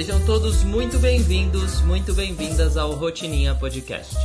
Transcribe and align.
Sejam 0.00 0.24
todos 0.24 0.64
muito 0.64 0.98
bem-vindos, 0.98 1.82
muito 1.82 2.14
bem-vindas 2.14 2.78
ao 2.78 2.92
Rotininha 2.92 3.54
Podcast. 3.54 4.16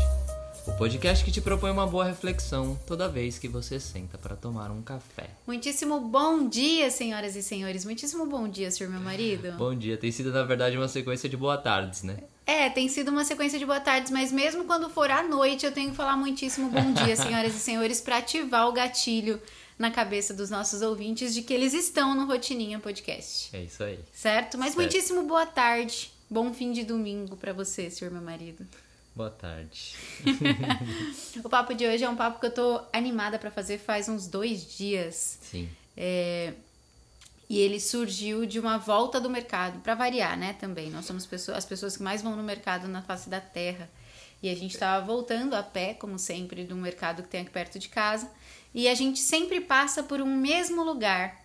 O 0.66 0.72
podcast 0.72 1.22
que 1.22 1.30
te 1.30 1.42
propõe 1.42 1.70
uma 1.70 1.86
boa 1.86 2.06
reflexão 2.06 2.80
toda 2.88 3.10
vez 3.10 3.38
que 3.38 3.50
você 3.50 3.78
senta 3.78 4.18
para 4.18 4.38
tomar 4.38 4.72
um 4.72 4.82
café. 4.82 5.32
Muitíssimo 5.46 6.00
bom 6.00 6.48
dia, 6.48 6.90
senhoras 6.90 7.36
e 7.36 7.44
senhores. 7.44 7.84
Muitíssimo 7.84 8.26
bom 8.26 8.48
dia, 8.48 8.72
senhor 8.72 8.90
meu 8.90 9.02
marido. 9.02 9.52
Bom 9.58 9.76
dia. 9.76 9.98
Tem 9.98 10.14
sido, 10.14 10.32
na 10.32 10.44
verdade, 10.44 10.78
uma 10.78 10.88
sequência 10.88 11.28
de 11.28 11.36
boa 11.36 11.58
tardes, 11.58 12.04
né? 12.04 12.20
É, 12.46 12.70
tem 12.70 12.88
sido 12.88 13.12
uma 13.12 13.26
sequência 13.26 13.60
de 13.60 13.66
boa 13.66 13.82
tardes, 13.82 14.14
mas 14.14 14.32
mesmo 14.32 14.64
quando 14.64 14.90
for 14.90 15.12
à 15.12 15.24
noite, 15.24 15.66
eu 15.66 15.74
tenho 15.74 15.90
que 15.90 15.98
falar 15.98 16.16
muitíssimo 16.16 16.70
bom 16.70 16.94
dia, 16.94 17.18
senhoras 17.20 17.54
e 17.54 17.60
senhores, 17.60 18.00
para 18.00 18.20
ativar 18.20 18.70
o 18.70 18.72
gatilho 18.72 19.42
na 19.78 19.92
cabeça 19.92 20.34
dos 20.34 20.50
nossos 20.50 20.82
ouvintes 20.82 21.34
de 21.34 21.42
que 21.42 21.54
eles 21.54 21.74
estão 21.74 22.16
no 22.16 22.26
Rotininha 22.26 22.80
Podcast. 22.80 23.56
É 23.56 23.62
isso 23.64 23.84
aí. 23.84 24.00
Certo? 24.14 24.58
Mas 24.58 24.74
Certo. 24.74 24.78
muitíssimo 24.78 25.24
boa 25.24 25.46
tarde. 25.46 26.12
Bom 26.30 26.54
fim 26.54 26.72
de 26.72 26.84
domingo 26.84 27.36
para 27.36 27.54
você, 27.54 27.90
senhor 27.90 28.12
meu 28.12 28.22
marido. 28.22 28.66
Boa 29.16 29.30
tarde. 29.30 29.96
O 31.44 31.50
papo 31.50 31.74
de 31.74 31.86
hoje 31.86 32.04
é 32.04 32.10
um 32.10 32.16
papo 32.16 32.40
que 32.40 32.46
eu 32.46 32.52
tô 32.52 32.82
animada 32.92 33.38
para 33.38 33.52
fazer 33.52 33.78
faz 33.78 34.08
uns 34.10 34.28
dois 34.28 34.76
dias. 34.78 35.38
Sim. 35.42 35.70
É, 35.96 36.54
e 37.50 37.60
ele 37.60 37.80
surgiu 37.80 38.46
de 38.46 38.60
uma 38.60 38.78
volta 38.78 39.20
do 39.20 39.30
mercado, 39.30 39.80
para 39.80 39.94
variar, 39.94 40.38
né? 40.38 40.54
Também. 40.54 40.90
Nós 40.90 41.06
somos 41.06 41.26
pessoas, 41.26 41.58
as 41.60 41.66
pessoas 41.66 41.96
que 41.96 42.04
mais 42.04 42.22
vão 42.22 42.36
no 42.36 42.44
mercado 42.44 42.88
na 42.88 43.02
face 43.02 43.30
da 43.30 43.40
terra. 43.40 43.90
E 44.42 44.50
a 44.50 44.56
gente 44.56 44.74
estava 44.74 45.06
voltando 45.06 45.54
a 45.54 45.64
pé, 45.64 45.94
como 45.94 46.18
sempre, 46.18 46.64
do 46.64 46.76
mercado 46.76 47.24
que 47.24 47.30
tem 47.30 47.42
aqui 47.42 47.52
perto 47.52 47.78
de 47.78 47.88
casa. 47.88 48.30
E 48.76 48.90
a 48.90 48.94
gente 48.94 49.20
sempre 49.20 49.62
passa 49.62 50.04
por 50.04 50.20
um 50.20 50.38
mesmo 50.38 50.84
lugar 50.84 51.42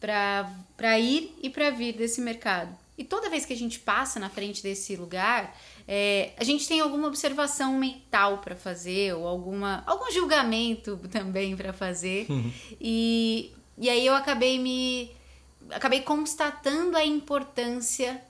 para 0.00 0.98
ir 0.98 1.32
e 1.40 1.48
para 1.48 1.70
vir 1.70 1.92
desse 1.92 2.20
mercado. 2.20 2.76
E 2.98 3.04
toda 3.04 3.30
vez 3.30 3.46
que 3.46 3.52
a 3.52 3.56
gente 3.56 3.78
passa 3.78 4.18
na 4.18 4.28
frente 4.28 4.60
desse 4.60 4.96
lugar, 4.96 5.56
é, 5.86 6.32
a 6.36 6.42
gente 6.42 6.66
tem 6.66 6.80
alguma 6.80 7.06
observação 7.06 7.78
mental 7.78 8.38
para 8.38 8.56
fazer 8.56 9.14
ou 9.14 9.28
alguma 9.28 9.84
algum 9.86 10.10
julgamento 10.10 10.98
também 11.12 11.56
para 11.56 11.72
fazer. 11.72 12.26
E, 12.80 13.52
e 13.78 13.88
aí 13.88 14.04
eu 14.04 14.14
acabei 14.14 14.58
me 14.58 15.12
acabei 15.70 16.00
constatando 16.00 16.96
a 16.96 17.04
importância 17.04 18.20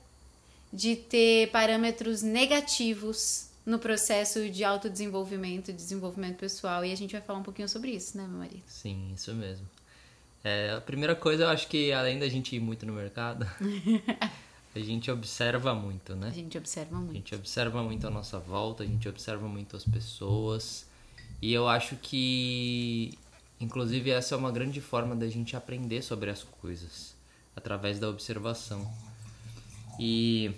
de 0.71 0.97
ter 0.97 1.51
parâmetros 1.51 2.21
negativos 2.21 3.46
no 3.67 3.79
processo 3.81 4.49
de 4.49 4.63
autodesenvolvimento, 4.63 5.67
de 5.73 5.77
desenvolvimento 5.77 6.37
pessoal. 6.39 6.85
E 6.85 6.93
a 6.93 6.97
gente 6.97 7.13
vai 7.13 7.21
falar 7.21 7.41
um 7.41 7.43
pouquinho 7.43 7.69
sobre 7.69 7.91
isso, 7.91 8.17
né, 8.17 8.27
meu 8.27 8.39
marido? 8.39 8.63
Sim, 8.67 9.13
isso 9.13 9.35
mesmo. 9.35 9.67
É, 10.45 10.71
a 10.71 10.81
primeira 10.81 11.17
coisa, 11.17 11.43
eu 11.43 11.49
acho 11.49 11.67
que 11.67 11.93
além 11.93 12.21
da 12.21 12.29
gente 12.29 12.55
ir 12.55 12.61
muito 12.61 12.87
no 12.87 12.93
mercado, 12.93 13.45
a 14.73 14.79
gente 14.79 15.11
observa 15.11 15.75
muito, 15.75 16.15
né? 16.15 16.29
A 16.29 16.31
gente 16.31 16.57
observa 16.57 16.95
A 16.97 17.01
muito. 17.01 17.15
gente 17.15 17.35
observa 17.35 17.83
muito 17.83 18.07
a 18.07 18.11
nossa 18.11 18.39
volta, 18.39 18.85
a 18.85 18.87
gente 18.87 19.09
observa 19.09 19.49
muito 19.49 19.77
as 19.77 19.85
pessoas. 19.85 20.87
E 21.43 21.53
eu 21.53 21.67
acho 21.69 21.97
que, 21.97 23.19
inclusive, 23.61 24.11
essa 24.11 24.37
é 24.37 24.39
uma 24.39 24.53
grande 24.53 24.81
forma 24.81 25.17
da 25.17 25.29
gente 25.29 25.57
aprender 25.57 26.01
sobre 26.03 26.31
as 26.31 26.45
coisas, 26.45 27.15
através 27.57 27.99
da 27.99 28.09
observação. 28.09 28.89
E, 29.99 30.53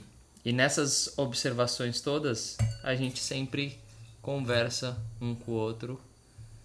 e 0.49 0.53
nessas 0.53 1.13
observações 1.19 2.01
todas, 2.01 2.57
a 2.83 2.95
gente 2.95 3.19
sempre 3.19 3.79
conversa 4.23 4.97
um 5.21 5.35
com 5.35 5.53
o 5.53 5.55
outro 5.55 6.01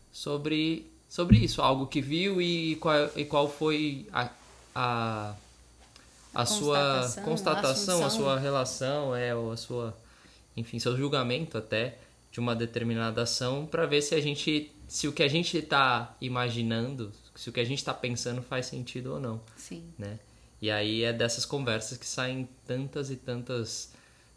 sobre, 0.09 0.89
sobre 1.09 1.39
isso, 1.39 1.61
algo 1.61 1.85
que 1.87 1.99
viu 1.99 2.41
e 2.41 2.77
qual, 2.77 3.09
e 3.13 3.25
qual 3.25 3.49
foi 3.49 4.07
a, 4.13 4.29
a, 4.73 5.35
a 6.33 6.45
sua 6.45 7.11
Constatação, 7.25 8.01
a 8.01 8.07
assunção. 8.07 8.09
sua 8.09 8.39
relação, 8.39 9.13
é, 9.13 9.35
ou 9.35 9.51
a 9.51 9.57
sua, 9.57 9.93
enfim, 10.55 10.79
seu 10.79 10.95
julgamento 10.95 11.57
até 11.57 11.97
de 12.31 12.39
uma 12.39 12.55
determinada 12.55 13.23
ação 13.23 13.65
para 13.65 13.85
ver 13.85 14.01
se 14.01 14.15
a 14.15 14.21
gente, 14.21 14.71
se 14.87 15.09
o 15.09 15.11
que 15.11 15.23
a 15.23 15.27
gente 15.27 15.57
está 15.57 16.15
imaginando, 16.21 17.11
se 17.35 17.49
o 17.49 17.51
que 17.51 17.59
a 17.59 17.65
gente 17.65 17.79
está 17.79 17.93
pensando 17.93 18.41
faz 18.41 18.65
sentido 18.65 19.15
ou 19.15 19.19
não, 19.19 19.41
Sim. 19.57 19.83
né? 19.99 20.19
E 20.63 20.71
aí 20.71 21.03
é 21.03 21.11
dessas 21.11 21.43
conversas 21.43 21.97
que 21.97 22.05
saem 22.05 22.47
tantas 22.65 23.11
e 23.11 23.17
tantas 23.17 23.91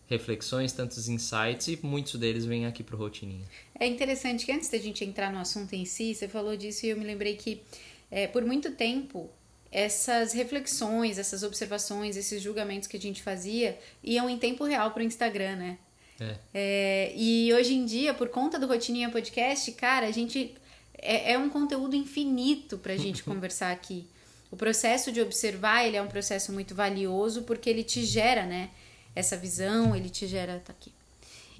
reflexões, 0.08 0.72
tantos 0.72 1.08
insights 1.08 1.68
e 1.68 1.78
muitos 1.84 2.18
deles 2.18 2.44
vêm 2.44 2.66
aqui 2.66 2.82
pro 2.82 2.96
Rotininha. 2.96 3.46
É 3.78 3.86
interessante 3.86 4.44
que 4.44 4.50
antes 4.50 4.68
da 4.68 4.76
gente 4.76 5.04
entrar 5.04 5.32
no 5.32 5.38
assunto 5.38 5.72
em 5.74 5.84
si, 5.84 6.12
você 6.12 6.26
falou 6.26 6.56
disso 6.56 6.84
e 6.84 6.88
eu 6.88 6.96
me 6.96 7.04
lembrei 7.04 7.36
que 7.36 7.62
é, 8.10 8.26
por 8.26 8.44
muito 8.44 8.72
tempo 8.72 9.30
essas 9.70 10.32
reflexões, 10.32 11.16
essas 11.16 11.44
observações, 11.44 12.16
esses 12.16 12.42
julgamentos 12.42 12.88
que 12.88 12.96
a 12.96 13.00
gente 13.00 13.22
fazia 13.22 13.78
iam 14.02 14.28
em 14.28 14.36
tempo 14.36 14.64
real 14.64 14.90
pro 14.90 15.04
Instagram, 15.04 15.54
né? 15.54 15.78
É. 16.18 16.38
É, 16.52 17.12
e 17.14 17.54
hoje 17.54 17.72
em 17.72 17.84
dia, 17.84 18.12
por 18.12 18.30
conta 18.30 18.58
do 18.58 18.66
Rotininha 18.66 19.10
Podcast, 19.10 19.70
cara, 19.74 20.08
a 20.08 20.10
gente 20.10 20.56
é, 20.98 21.34
é 21.34 21.38
um 21.38 21.48
conteúdo 21.48 21.94
infinito 21.94 22.78
pra 22.78 22.96
gente 22.96 23.22
conversar 23.22 23.70
aqui. 23.70 24.08
O 24.50 24.56
processo 24.56 25.10
de 25.10 25.20
observar, 25.20 25.84
ele 25.84 25.96
é 25.96 26.02
um 26.02 26.06
processo 26.06 26.52
muito 26.52 26.74
valioso 26.74 27.42
porque 27.42 27.68
ele 27.68 27.82
te 27.82 28.04
gera, 28.04 28.46
né? 28.46 28.70
Essa 29.14 29.36
visão, 29.36 29.94
ele 29.96 30.08
te 30.08 30.26
gera, 30.26 30.62
tá 30.64 30.72
aqui. 30.72 30.92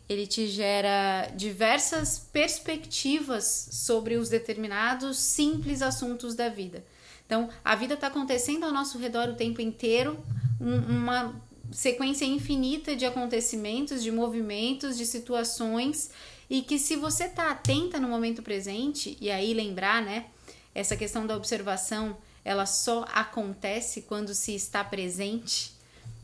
Ele 0.09 0.27
te 0.27 0.47
gera 0.47 1.29
diversas 1.35 2.19
perspectivas 2.33 3.69
sobre 3.73 4.17
os 4.17 4.29
determinados 4.29 5.19
simples 5.19 5.83
assuntos 5.83 6.35
da 6.35 6.49
vida. 6.49 6.85
Então, 7.27 7.49
a 7.65 7.75
vida 7.75 7.95
está 7.95 8.07
acontecendo 8.07 8.65
ao 8.65 8.73
nosso 8.73 8.99
redor 8.99 9.29
o 9.29 9.35
tempo 9.35 9.61
inteiro, 9.61 10.17
um- 10.61 10.99
uma 10.99 11.35
sequência 11.73 12.25
infinita 12.25 12.95
de 12.95 13.05
acontecimentos, 13.05 14.01
de 14.01 14.13
movimentos, 14.13 14.97
de 14.97 15.05
situações, 15.05 16.11
e 16.49 16.63
que 16.63 16.79
se 16.79 16.95
você 16.95 17.25
está 17.25 17.51
atenta 17.51 17.99
no 17.99 18.07
momento 18.09 18.43
presente, 18.43 19.19
e 19.21 19.29
aí 19.29 19.53
lembrar, 19.53 20.01
né, 20.03 20.27
essa 20.73 20.97
questão 20.97 21.27
da 21.27 21.37
observação, 21.37 22.17
ela 22.47 22.65
só 22.65 23.05
acontece 23.12 24.03
quando 24.03 24.33
se 24.33 24.55
está 24.55 24.84
presente, 24.84 25.73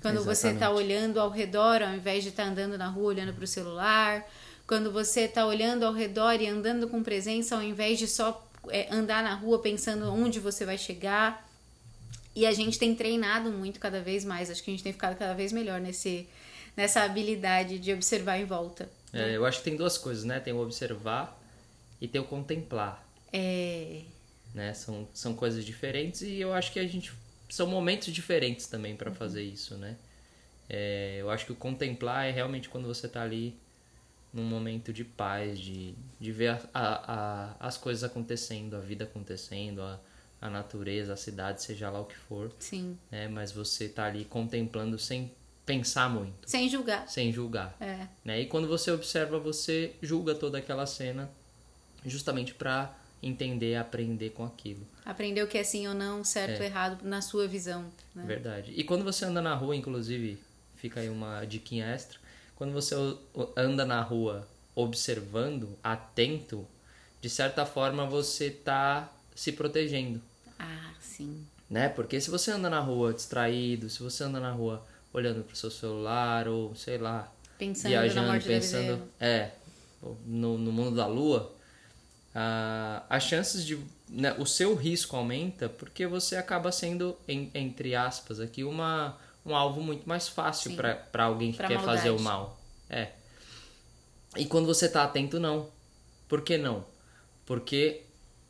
quando 0.01 0.23
você 0.23 0.51
está 0.51 0.67
Exatamente. 0.67 0.85
olhando 0.85 1.21
ao 1.21 1.29
redor, 1.29 1.83
ao 1.83 1.93
invés 1.97 2.23
de 2.23 2.29
estar 2.31 2.45
andando 2.45 2.79
na 2.79 2.87
rua 2.87 3.07
olhando 3.07 3.35
para 3.35 3.43
o 3.43 3.47
celular, 3.47 4.25
quando 4.65 4.93
você 4.93 5.23
está 5.23 5.45
olhando 5.45 5.85
ao 5.85 5.93
redor 5.93 6.41
e 6.41 6.47
andando 6.47 6.89
com 6.89 7.03
presença, 7.03 7.57
ao 7.57 7.63
invés 7.63 7.99
de 7.99 8.07
só 8.07 8.49
é, 8.69 8.87
andar 8.95 9.25
na 9.25 9.35
rua 9.35 9.59
pensando 9.59 10.13
onde 10.15 10.39
você 10.39 10.65
vai 10.65 10.79
chegar. 10.79 11.45
E 12.37 12.47
a 12.47 12.53
gente 12.53 12.79
tem 12.79 12.95
treinado 12.95 13.51
muito 13.51 13.81
cada 13.81 14.01
vez 14.01 14.25
mais, 14.25 14.49
acho 14.49 14.63
que 14.63 14.71
a 14.71 14.75
gente 14.75 14.85
tem 14.85 14.93
ficado 14.93 15.19
cada 15.19 15.35
vez 15.35 15.51
melhor 15.51 15.81
nesse, 15.81 16.29
nessa 16.77 17.03
habilidade 17.03 17.81
de 17.81 17.93
observar 17.93 18.39
em 18.39 18.45
volta. 18.45 18.89
É, 19.13 19.37
eu 19.37 19.45
acho 19.45 19.59
que 19.59 19.65
tem 19.65 19.77
duas 19.77 19.99
coisas, 19.99 20.23
né? 20.23 20.39
Tem 20.39 20.53
o 20.53 20.63
observar 20.63 21.37
e 22.01 22.07
tem 22.07 22.21
o 22.21 22.25
contemplar, 22.25 23.05
É, 23.33 24.03
né? 24.55 24.73
São, 24.75 25.09
são 25.15 25.35
coisas 25.35 25.65
diferentes 25.65 26.23
e 26.23 26.39
eu 26.41 26.53
acho 26.53 26.73
que 26.73 26.79
a 26.79 26.87
gente 26.87 27.13
são 27.49 27.67
momentos 27.67 28.13
diferentes 28.13 28.67
também 28.67 28.93
Uhum. 28.93 28.99
para 28.99 29.11
fazer 29.13 29.43
isso, 29.43 29.75
né? 29.77 29.97
É, 30.69 31.19
eu 31.21 31.31
acho 31.31 31.45
que 31.47 31.53
o 31.53 31.57
contemplar 31.57 32.27
é 32.27 32.31
realmente 32.31 32.69
quando 32.69 32.87
você 32.87 33.07
tá 33.09 33.23
ali 33.23 33.55
num 34.33 34.45
momento 34.45 34.93
de 34.93 35.05
paz, 35.05 35.59
de, 35.61 35.95
de 36.19 36.33
ver 36.33 36.49
a, 36.49 36.61
a, 36.73 37.15
a- 37.15 37.57
as 37.61 37.77
coisas 37.77 38.03
acontecendo, 38.03 38.75
a 38.77 38.81
vida 38.81 39.05
acontecendo, 39.05 39.83
a, 39.83 40.01
a 40.41 40.49
natureza, 40.49 41.13
a 41.13 41.17
cidade, 41.17 41.63
seja 41.63 41.91
lá 41.91 42.01
o 42.01 42.07
que 42.07 42.17
for, 42.17 42.51
sim. 42.59 42.97
né? 43.11 43.29
Mas 43.29 43.53
você 43.53 43.89
tá 43.89 44.07
ali 44.07 44.25
contemplando 44.25 44.99
sem 44.99 45.31
pensar 45.67 46.09
muito, 46.09 46.49
Sem 46.49 46.69
julgar. 46.71 47.07
sem 47.09 47.31
julgar. 47.31 47.77
É, 47.79 48.07
né? 48.25 48.41
E 48.41 48.47
quando 48.47 48.67
você 48.67 48.91
observa, 48.91 49.39
você 49.39 49.95
julga 50.01 50.35
toda 50.35 50.57
aquela 50.59 50.87
cena 50.87 51.31
justamente 52.07 52.55
para 52.55 52.93
entender, 53.23 53.77
aprender 53.77 54.31
com 54.31 54.45
aquilo. 54.45 54.87
aprender 55.05 55.43
o 55.43 55.47
que 55.47 55.57
é 55.59 55.63
sim 55.65 55.87
ou 55.87 55.95
não, 55.95 56.25
certo 56.25 56.59
ou 56.59 56.65
errado, 56.65 57.03
na 57.05 57.21
sua 57.23 57.47
visão. 57.47 57.85
Né? 58.15 58.25
Verdade. 58.27 58.73
E 58.75 58.83
quando 58.85 59.05
você 59.05 59.25
anda 59.25 59.41
na 59.41 59.55
rua, 59.55 59.77
inclusive, 59.77 60.39
fica 60.77 61.01
aí 61.01 61.09
uma 61.09 61.45
diquinha 61.45 61.87
extra, 61.87 62.19
quando 62.57 62.73
você 62.73 62.95
o- 62.95 63.19
o- 63.35 63.49
anda 63.57 63.85
na 63.85 64.01
rua 64.03 64.47
observando, 64.75 65.77
atento, 65.83 66.67
de 67.21 67.31
certa 67.31 67.65
forma 67.65 68.05
você 68.07 68.51
tá 68.51 69.11
se 69.35 69.53
protegendo, 69.53 70.21
Ah, 70.59 70.93
sim. 71.01 71.45
né? 71.71 71.89
Porque 71.89 72.21
se 72.21 72.31
você 72.31 72.51
anda 72.51 72.69
na 72.69 72.81
rua 72.81 73.13
distraído, 73.15 73.89
se 73.89 74.03
você 74.03 74.25
anda 74.25 74.39
na 74.41 74.51
rua 74.53 74.85
olhando 75.13 75.43
pro 75.45 75.55
seu 75.57 75.71
celular 75.71 76.49
ou 76.49 76.75
sei 76.75 76.99
lá, 76.99 77.31
Pensando 77.59 77.93
na 77.93 78.01
viajando, 78.01 78.45
pensando, 78.45 79.03
é, 79.21 79.51
no, 80.27 80.59
no 80.59 80.73
mundo 80.73 80.97
da 80.97 81.07
lua, 81.07 81.53
ah, 82.35 83.03
as 83.11 83.23
chances 83.25 83.65
de, 83.65 83.79
né, 84.09 84.35
o 84.39 84.47
seu 84.47 84.75
risco 84.75 85.17
aumenta 85.17 85.69
porque 85.69 86.07
você 86.07 86.37
acaba 86.37 86.71
sendo, 86.73 87.17
em- 87.29 87.51
entre 87.55 87.95
aspas, 87.95 88.41
aqui 88.41 88.65
uma 88.65 89.17
um 89.45 89.57
alvo 89.57 89.83
muito 89.83 90.09
mais 90.09 90.29
fácil 90.29 90.77
para 90.77 91.25
alguém 91.25 91.51
que 91.51 91.59
Pra 91.59 91.67
quer 91.67 91.81
fazer 91.81 92.11
o 92.11 92.21
maldade. 92.21 92.23
mal. 92.23 92.61
É. 92.89 93.09
E 94.37 94.45
quando 94.47 94.67
você 94.67 94.89
tá 94.89 95.03
atento, 95.03 95.39
não. 95.41 95.69
Por 96.29 96.43
que 96.43 96.57
não? 96.57 96.85
Porque 97.45 98.03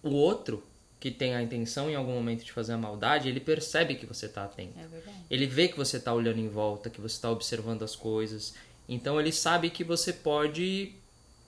o 0.02 0.10
outro 0.10 0.62
que 1.00 1.10
tem 1.10 1.34
a 1.34 1.42
intenção 1.42 1.90
em 1.90 1.94
algum 1.96 2.12
momento 2.12 2.44
de 2.44 2.52
fazer 2.52 2.74
a 2.74 2.78
maldade, 2.78 3.28
ele 3.28 3.40
percebe 3.40 3.94
que 3.96 4.06
você 4.06 4.28
tá 4.28 4.44
atento. 4.44 4.78
É 4.78 4.86
verdade. 4.86 5.16
Ele 5.30 5.46
vê 5.46 5.66
que 5.66 5.76
você 5.76 5.98
tá 5.98 6.12
olhando 6.14 6.38
em 6.38 6.48
volta, 6.48 6.88
que 6.90 7.00
você 7.00 7.20
tá 7.20 7.30
observando 7.30 7.82
as 7.82 7.96
coisas. 7.96 8.54
Então 8.88 9.18
ele 9.18 9.32
sabe 9.32 9.70
que 9.70 9.82
você 9.82 10.12
pode 10.12 10.94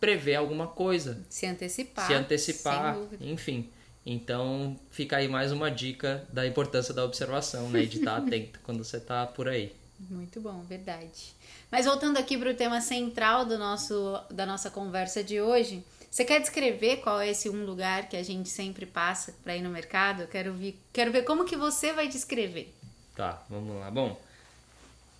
prever 0.04 0.34
alguma 0.34 0.66
coisa, 0.66 1.18
Se 1.30 1.46
antecipar. 1.46 2.06
se 2.06 2.12
antecipar, 2.12 2.98
enfim. 3.20 3.70
Então 4.04 4.78
fica 4.90 5.16
aí 5.16 5.26
mais 5.28 5.50
uma 5.50 5.70
dica 5.70 6.26
da 6.30 6.46
importância 6.46 6.92
da 6.92 7.02
observação, 7.02 7.70
né? 7.70 7.86
De 7.86 7.98
estar 7.98 8.18
atento 8.20 8.60
quando 8.62 8.84
você 8.84 9.00
tá 9.00 9.26
por 9.26 9.48
aí. 9.48 9.74
Muito 10.10 10.42
bom, 10.42 10.60
verdade. 10.68 11.34
Mas 11.70 11.86
voltando 11.86 12.18
aqui 12.18 12.36
para 12.36 12.50
o 12.50 12.54
tema 12.54 12.82
central 12.82 13.46
do 13.46 13.56
nosso, 13.56 14.20
da 14.30 14.44
nossa 14.44 14.70
conversa 14.70 15.24
de 15.24 15.40
hoje, 15.40 15.82
você 16.10 16.22
quer 16.22 16.38
descrever 16.38 16.98
qual 16.98 17.18
é 17.18 17.30
esse 17.30 17.48
um 17.48 17.64
lugar 17.64 18.06
que 18.06 18.16
a 18.18 18.22
gente 18.22 18.50
sempre 18.50 18.84
passa 18.84 19.34
para 19.42 19.56
ir 19.56 19.62
no 19.62 19.70
mercado? 19.70 20.22
Eu 20.22 20.28
quero 20.28 20.52
ver, 20.52 20.78
quero 20.92 21.10
ver 21.10 21.22
como 21.22 21.46
que 21.46 21.56
você 21.56 21.94
vai 21.94 22.08
descrever. 22.08 22.74
Tá, 23.16 23.42
vamos 23.48 23.80
lá. 23.80 23.90
Bom, 23.90 24.20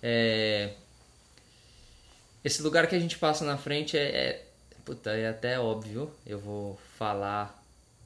é... 0.03 0.73
esse 2.43 2.61
lugar 2.61 2.85
que 2.85 2.95
a 2.95 2.99
gente 2.99 3.17
passa 3.17 3.43
na 3.43 3.57
frente 3.57 3.97
é, 3.97 4.03
é, 4.03 4.45
puta, 4.85 5.11
é 5.11 5.27
até 5.29 5.59
óbvio. 5.59 6.11
Eu 6.25 6.39
vou 6.39 6.79
falar 6.97 7.61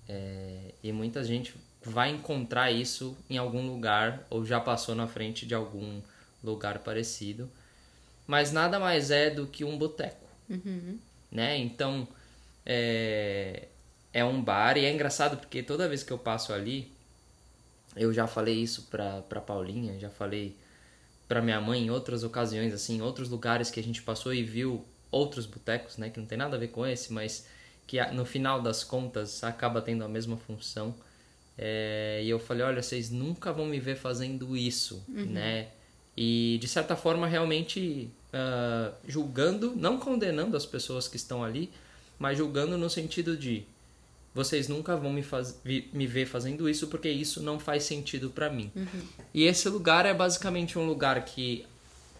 é, 0.07 0.73
e 0.81 0.91
muita 0.91 1.23
gente 1.23 1.53
vai 1.83 2.09
encontrar 2.09 2.71
isso 2.71 3.15
em 3.29 3.37
algum 3.37 3.67
lugar 3.67 4.25
ou 4.29 4.45
já 4.45 4.59
passou 4.59 4.95
na 4.95 5.07
frente 5.07 5.45
de 5.45 5.53
algum 5.53 6.01
lugar 6.43 6.79
parecido. 6.79 7.49
Mas 8.25 8.51
nada 8.51 8.79
mais 8.79 9.11
é 9.11 9.29
do 9.29 9.47
que 9.47 9.63
um 9.63 9.77
boteco, 9.77 10.27
né? 11.31 11.57
Então 11.57 12.07
é, 12.65 13.67
é 14.13 14.23
um 14.23 14.41
bar 14.41 14.77
e 14.77 14.85
é 14.85 14.91
engraçado 14.91 15.37
porque 15.37 15.63
toda 15.63 15.87
vez 15.87 16.03
que 16.03 16.11
eu 16.11 16.17
passo 16.17 16.53
ali 16.53 16.91
eu 17.95 18.13
já 18.13 18.27
falei 18.27 18.55
isso 18.55 18.83
pra, 18.83 19.21
pra 19.23 19.41
Paulinha, 19.41 19.99
já 19.99 20.09
falei 20.09 20.55
pra 21.27 21.41
minha 21.41 21.59
mãe 21.59 21.85
em 21.85 21.89
outras 21.89 22.23
ocasiões, 22.23 22.73
assim, 22.73 22.97
em 22.97 23.01
outros 23.01 23.29
lugares 23.29 23.69
que 23.69 23.79
a 23.79 23.83
gente 23.83 24.01
passou 24.01 24.33
e 24.33 24.43
viu 24.43 24.85
outros 25.11 25.45
botecos, 25.45 25.97
né, 25.97 26.09
que 26.09 26.19
não 26.19 26.27
tem 26.27 26.37
nada 26.37 26.55
a 26.55 26.59
ver 26.59 26.69
com 26.69 26.85
esse, 26.85 27.11
mas 27.11 27.47
que 27.87 27.99
no 28.11 28.25
final 28.25 28.61
das 28.61 28.83
contas 28.83 29.43
acaba 29.43 29.81
tendo 29.81 30.03
a 30.03 30.07
mesma 30.07 30.37
função. 30.37 30.93
É, 31.57 32.21
e 32.23 32.29
eu 32.29 32.39
falei, 32.39 32.63
olha, 32.63 32.81
vocês 32.81 33.09
nunca 33.09 33.51
vão 33.51 33.65
me 33.65 33.79
ver 33.79 33.95
fazendo 33.95 34.55
isso, 34.55 35.03
né? 35.07 35.67
E 36.15 36.57
de 36.61 36.67
certa 36.67 36.95
forma 36.95 37.27
realmente 37.27 38.09
ah, 38.31 38.91
julgando, 39.07 39.75
não 39.75 39.97
condenando 39.97 40.55
as 40.55 40.65
pessoas 40.65 41.07
que 41.07 41.15
estão 41.15 41.43
ali, 41.43 41.71
mas 42.17 42.37
julgando 42.37 42.77
no 42.77 42.89
sentido 42.89 43.35
de 43.35 43.63
vocês 44.35 44.67
nunca 44.67 44.95
vão 44.95 45.11
me, 45.11 45.23
faz, 45.23 45.59
me 45.65 46.05
ver 46.05 46.27
fazendo 46.27 46.69
isso 46.69 46.87
porque 46.87 47.09
isso 47.09 47.41
não 47.41 47.59
faz 47.59 47.83
sentido 47.83 48.29
pra 48.29 48.49
mim. 48.49 48.71
E 49.33 49.43
esse 49.45 49.67
lugar 49.67 50.05
é 50.05 50.13
basicamente 50.13 50.77
um 50.77 50.85
lugar 50.85 51.25
que 51.25 51.65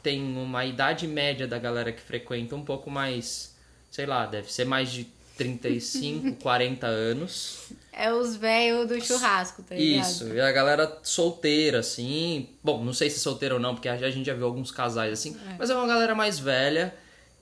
tem 0.03 0.21
uma 0.37 0.65
idade 0.65 1.07
média 1.07 1.47
da 1.47 1.57
galera 1.57 1.91
que 1.91 2.01
frequenta 2.01 2.55
um 2.55 2.63
pouco 2.63 2.89
mais, 2.89 3.53
sei 3.91 4.05
lá, 4.05 4.25
deve 4.25 4.51
ser 4.51 4.65
mais 4.65 4.91
de 4.91 5.05
35, 5.37 6.35
40 6.41 6.85
anos. 6.87 7.69
É 7.91 8.13
os 8.13 8.35
velhos 8.35 8.87
do 8.87 9.01
churrasco, 9.01 9.61
tá 9.63 9.75
ligado? 9.75 10.01
Isso, 10.09 10.27
e 10.33 10.39
a 10.39 10.51
galera 10.51 10.99
solteira, 11.03 11.79
assim. 11.79 12.47
Bom, 12.63 12.83
não 12.83 12.93
sei 12.93 13.09
se 13.09 13.19
solteira 13.19 13.55
ou 13.55 13.59
não, 13.59 13.73
porque 13.75 13.89
a 13.89 14.09
gente 14.09 14.25
já 14.25 14.33
viu 14.33 14.45
alguns 14.45 14.71
casais 14.71 15.11
assim, 15.11 15.37
mas 15.57 15.69
é 15.69 15.75
uma 15.75 15.87
galera 15.87 16.15
mais 16.15 16.39
velha 16.39 16.93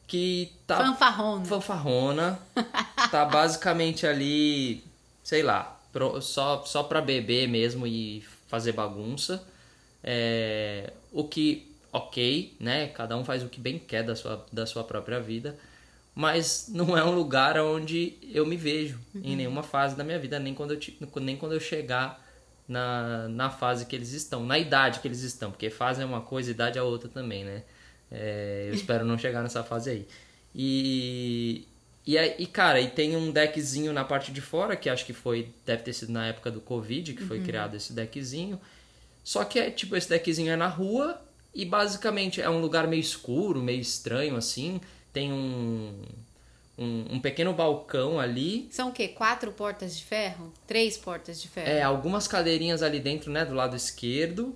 que 0.07 0.51
tá 0.65 0.77
Fanfarrona. 0.77 1.45
fanfarrona, 1.45 2.39
tá 3.11 3.25
basicamente 3.25 4.07
ali, 4.07 4.83
sei 5.23 5.43
lá, 5.43 5.79
pro- 5.91 6.21
só, 6.21 6.63
só 6.65 6.81
pra 6.81 7.01
beber 7.01 7.47
mesmo 7.47 7.85
e 7.85 8.25
fazer 8.47 8.71
bagunça. 8.71 9.43
É, 10.03 10.91
o 11.11 11.23
que, 11.25 11.69
ok, 11.91 12.55
né? 12.59 12.87
Cada 12.87 13.17
um 13.17 13.23
faz 13.25 13.43
o 13.43 13.49
que 13.49 13.59
bem 13.59 13.79
quer 13.79 14.03
da 14.03 14.15
sua, 14.15 14.45
da 14.51 14.65
sua 14.65 14.83
própria 14.83 15.19
vida. 15.19 15.57
Mas 16.15 16.67
não 16.69 16.97
é 16.97 17.03
um 17.03 17.13
lugar 17.13 17.59
onde 17.59 18.17
eu 18.23 18.45
me 18.45 18.57
vejo 18.57 18.97
em 19.23 19.35
nenhuma 19.35 19.61
fase 19.61 19.95
da 19.95 20.03
minha 20.03 20.17
vida, 20.17 20.39
nem 20.39 20.53
quando 20.53 20.73
eu, 20.73 20.79
nem 21.21 21.37
quando 21.37 21.53
eu 21.53 21.59
chegar 21.59 22.25
na, 22.67 23.27
na 23.29 23.49
fase 23.51 23.85
que 23.85 23.95
eles 23.95 24.11
estão, 24.13 24.43
na 24.43 24.57
idade 24.57 24.99
que 24.99 25.07
eles 25.07 25.21
estão, 25.21 25.51
porque 25.51 25.69
fase 25.69 26.01
é 26.01 26.05
uma 26.05 26.21
coisa, 26.21 26.49
idade 26.49 26.79
é 26.79 26.81
outra 26.81 27.07
também, 27.07 27.45
né? 27.45 27.63
É, 28.11 28.65
eu 28.69 28.73
espero 28.75 29.05
não 29.05 29.17
chegar 29.17 29.43
nessa 29.43 29.63
fase 29.63 29.91
aí. 29.91 30.07
E, 30.55 31.67
e, 32.05 32.17
aí- 32.17 32.35
e, 32.39 32.47
cara, 32.47 32.81
e 32.81 32.89
tem 32.89 33.15
um 33.15 33.31
deckzinho 33.31 33.93
na 33.93 34.03
parte 34.03 34.31
de 34.31 34.41
fora, 34.41 34.75
que 34.75 34.89
acho 34.89 35.05
que 35.05 35.13
foi, 35.13 35.49
deve 35.65 35.83
ter 35.83 35.93
sido 35.93 36.11
na 36.11 36.25
época 36.27 36.49
do 36.49 36.59
Covid 36.59 37.13
que 37.13 37.23
foi 37.23 37.39
criado 37.39 37.75
esse 37.75 37.93
deckzinho. 37.93 38.59
Só 39.23 39.43
que 39.43 39.59
é 39.59 39.69
tipo, 39.69 39.95
esse 39.95 40.09
deckzinho 40.09 40.51
é 40.51 40.55
na 40.55 40.67
rua 40.67 41.21
e 41.57 41.65
basicamente 41.65 42.39
é 42.41 42.49
um 42.49 42.59
lugar 42.61 42.87
meio 42.87 43.01
escuro, 43.01 43.61
meio 43.61 43.81
estranho 43.81 44.35
assim. 44.37 44.79
Tem 45.11 45.33
um, 45.33 45.91
um, 46.77 47.05
um 47.15 47.19
pequeno 47.19 47.51
balcão 47.53 48.19
ali. 48.19 48.67
São 48.71 48.89
o 48.89 48.91
quê? 48.91 49.07
Quatro 49.07 49.51
portas 49.51 49.97
de 49.97 50.03
ferro? 50.03 50.53
Três 50.67 50.95
portas 50.97 51.41
de 51.41 51.47
ferro? 51.47 51.67
É, 51.67 51.81
algumas 51.81 52.27
cadeirinhas 52.27 52.83
ali 52.83 52.99
dentro, 52.99 53.31
né, 53.31 53.43
do 53.43 53.55
lado 53.55 53.75
esquerdo. 53.75 54.55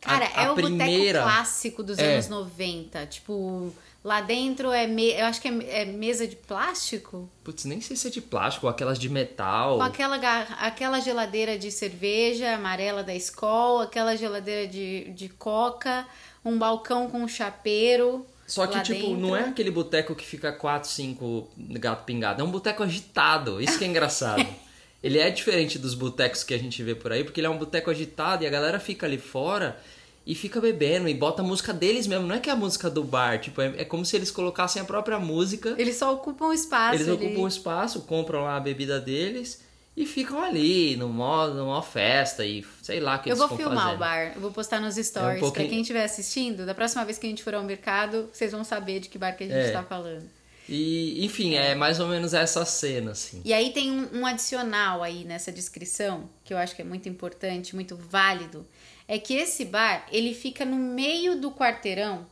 Cara, 0.00 0.26
A- 0.34 0.40
a 0.40 0.44
é 0.44 0.50
o 0.50 0.54
primeira- 0.54 1.20
boteco 1.20 1.34
clássico 1.36 1.82
dos 1.82 1.98
É. 1.98 2.14
anos 2.14 2.28
90. 2.28 3.06
Tipo, 3.06 3.72
lá 4.04 4.20
dentro 4.20 4.72
é. 4.72 4.84
Me... 4.86 5.12
Eu 5.12 5.26
acho 5.26 5.40
que 5.40 5.46
é, 5.48 5.82
é 5.82 5.84
mesa 5.86 6.26
de 6.26 6.34
plástico? 6.36 7.30
Putz, 7.44 7.64
nem 7.64 7.80
sei 7.80 7.96
se 7.96 8.08
é 8.08 8.10
de 8.10 8.20
plástico 8.20 8.66
ou 8.66 8.70
aquelas 8.70 8.98
de 8.98 9.08
metal. 9.08 9.76
Com 9.78 9.84
aquela, 9.84 10.16
aquela 10.60 10.98
geladeira 11.00 11.56
de 11.56 11.70
cerveja 11.70 12.56
amarela 12.56 13.02
da 13.04 13.14
Skol, 13.14 13.80
aquela 13.80 14.16
geladeira 14.16 14.66
de, 14.66 15.10
de 15.12 15.28
coca, 15.28 16.04
um 16.44 16.58
balcão 16.58 17.08
com 17.08 17.18
um 17.18 17.28
chapeiro. 17.28 18.26
Só 18.46 18.66
que, 18.66 18.80
tipo, 18.82 19.00
dentro. 19.00 19.18
não 19.18 19.36
é 19.36 19.44
aquele 19.44 19.70
boteco 19.70 20.14
que 20.14 20.24
fica 20.24 20.52
4, 20.52 20.88
5 20.88 21.48
gato 21.78 22.04
pingado. 22.04 22.42
É 22.42 22.44
um 22.44 22.50
boteco 22.50 22.82
agitado. 22.82 23.60
Isso 23.60 23.78
que 23.78 23.84
é 23.84 23.88
engraçado. 23.88 24.46
ele 25.02 25.18
é 25.18 25.30
diferente 25.30 25.78
dos 25.78 25.94
botecos 25.94 26.44
que 26.44 26.52
a 26.52 26.58
gente 26.58 26.82
vê 26.82 26.94
por 26.94 27.12
aí, 27.12 27.24
porque 27.24 27.40
ele 27.40 27.46
é 27.46 27.50
um 27.50 27.58
boteco 27.58 27.90
agitado 27.90 28.44
e 28.44 28.46
a 28.46 28.50
galera 28.50 28.78
fica 28.78 29.06
ali 29.06 29.18
fora 29.18 29.80
e 30.26 30.34
fica 30.34 30.60
bebendo 30.60 31.08
e 31.08 31.14
bota 31.14 31.42
a 31.42 31.44
música 31.44 31.72
deles 31.72 32.06
mesmo. 32.06 32.26
Não 32.26 32.34
é 32.34 32.40
que 32.40 32.50
é 32.50 32.52
a 32.52 32.56
música 32.56 32.90
do 32.90 33.02
bar. 33.02 33.40
Tipo, 33.40 33.62
é, 33.62 33.74
é 33.78 33.84
como 33.84 34.04
se 34.04 34.16
eles 34.16 34.30
colocassem 34.30 34.82
a 34.82 34.84
própria 34.84 35.18
música. 35.18 35.74
Eles 35.78 35.96
só 35.96 36.12
ocupam 36.12 36.46
o 36.46 36.52
espaço. 36.52 36.96
Eles 36.96 37.08
ali. 37.08 37.26
ocupam 37.26 37.42
o 37.42 37.48
espaço, 37.48 38.02
compram 38.02 38.42
lá 38.42 38.56
a 38.56 38.60
bebida 38.60 39.00
deles 39.00 39.60
e 39.96 40.06
ficam 40.06 40.42
ali, 40.42 40.96
numa, 40.96 41.48
numa 41.48 41.82
festa 41.82 42.44
e 42.46 42.64
sei 42.82 42.98
lá 43.00 43.16
o 43.16 43.22
que 43.22 43.30
Eu 43.30 43.36
vou 43.36 43.48
filmar 43.56 43.76
fazendo. 43.78 43.94
o 43.94 43.98
bar, 43.98 44.32
eu 44.34 44.40
vou 44.40 44.50
postar 44.50 44.80
nos 44.80 44.94
stories. 44.96 45.40
pouquinho- 45.40 45.66
Pra 45.66 45.70
quem 45.70 45.80
estiver 45.82 46.04
assistindo, 46.04 46.64
da 46.64 46.74
próxima 46.74 47.04
vez 47.04 47.18
que 47.18 47.26
a 47.26 47.30
gente 47.30 47.42
for 47.42 47.54
ao 47.54 47.62
mercado, 47.62 48.28
vocês 48.32 48.52
vão 48.52 48.64
saber 48.64 49.00
de 49.00 49.08
que 49.08 49.18
bar 49.18 49.32
que 49.36 49.44
a 49.44 49.46
gente 49.46 49.68
É. 49.68 49.70
tá 49.72 49.82
falando. 49.82 50.24
E, 50.68 51.24
enfim, 51.24 51.54
é 51.56 51.74
mais 51.74 51.98
ou 52.00 52.06
menos 52.06 52.32
essa 52.32 52.64
cena, 52.64 53.10
assim. 53.10 53.42
E 53.44 53.52
aí 53.52 53.70
tem 53.72 53.90
um, 53.90 54.20
um 54.20 54.26
adicional 54.26 55.02
aí 55.02 55.24
nessa 55.24 55.50
descrição, 55.52 56.30
que 56.44 56.54
eu 56.54 56.56
acho 56.58 56.74
que 56.76 56.80
é 56.82 56.84
muito 56.84 57.08
importante, 57.08 57.74
muito 57.74 57.96
válido, 57.96 58.64
é 59.08 59.18
que 59.18 59.34
esse 59.34 59.64
bar, 59.64 60.06
ele 60.10 60.32
fica 60.32 60.64
no 60.64 60.76
meio 60.76 61.38
do 61.38 61.50
quarteirão, 61.50 62.24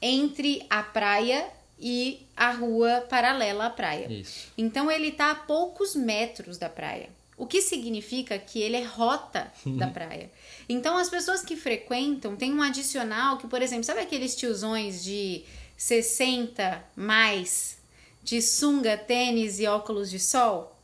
entre 0.00 0.64
a 0.70 0.82
praia 0.82 1.46
e 1.80 2.26
a 2.36 2.50
rua 2.52 3.06
paralela 3.08 3.66
à 3.66 3.70
praia. 3.70 4.12
Isso. 4.12 4.48
Então 4.56 4.90
ele 4.90 5.10
tá 5.12 5.30
a 5.30 5.34
poucos 5.34 5.96
metros 5.96 6.58
da 6.58 6.68
praia. 6.68 7.08
O 7.36 7.46
que 7.46 7.62
significa 7.62 8.38
que 8.38 8.60
ele 8.60 8.76
é 8.76 8.84
rota 8.84 9.50
da 9.64 9.86
praia. 9.88 10.30
Então 10.68 10.98
as 10.98 11.08
pessoas 11.08 11.42
que 11.42 11.56
frequentam 11.56 12.36
tem 12.36 12.52
um 12.52 12.60
adicional 12.60 13.38
que, 13.38 13.46
por 13.46 13.62
exemplo, 13.62 13.84
sabe 13.84 14.00
aqueles 14.00 14.36
tiozões 14.36 15.02
de 15.02 15.42
60 15.76 16.84
mais 16.94 17.78
de 18.22 18.42
sunga, 18.42 18.98
tênis 18.98 19.58
e 19.58 19.66
óculos 19.66 20.10
de 20.10 20.20
sol? 20.20 20.76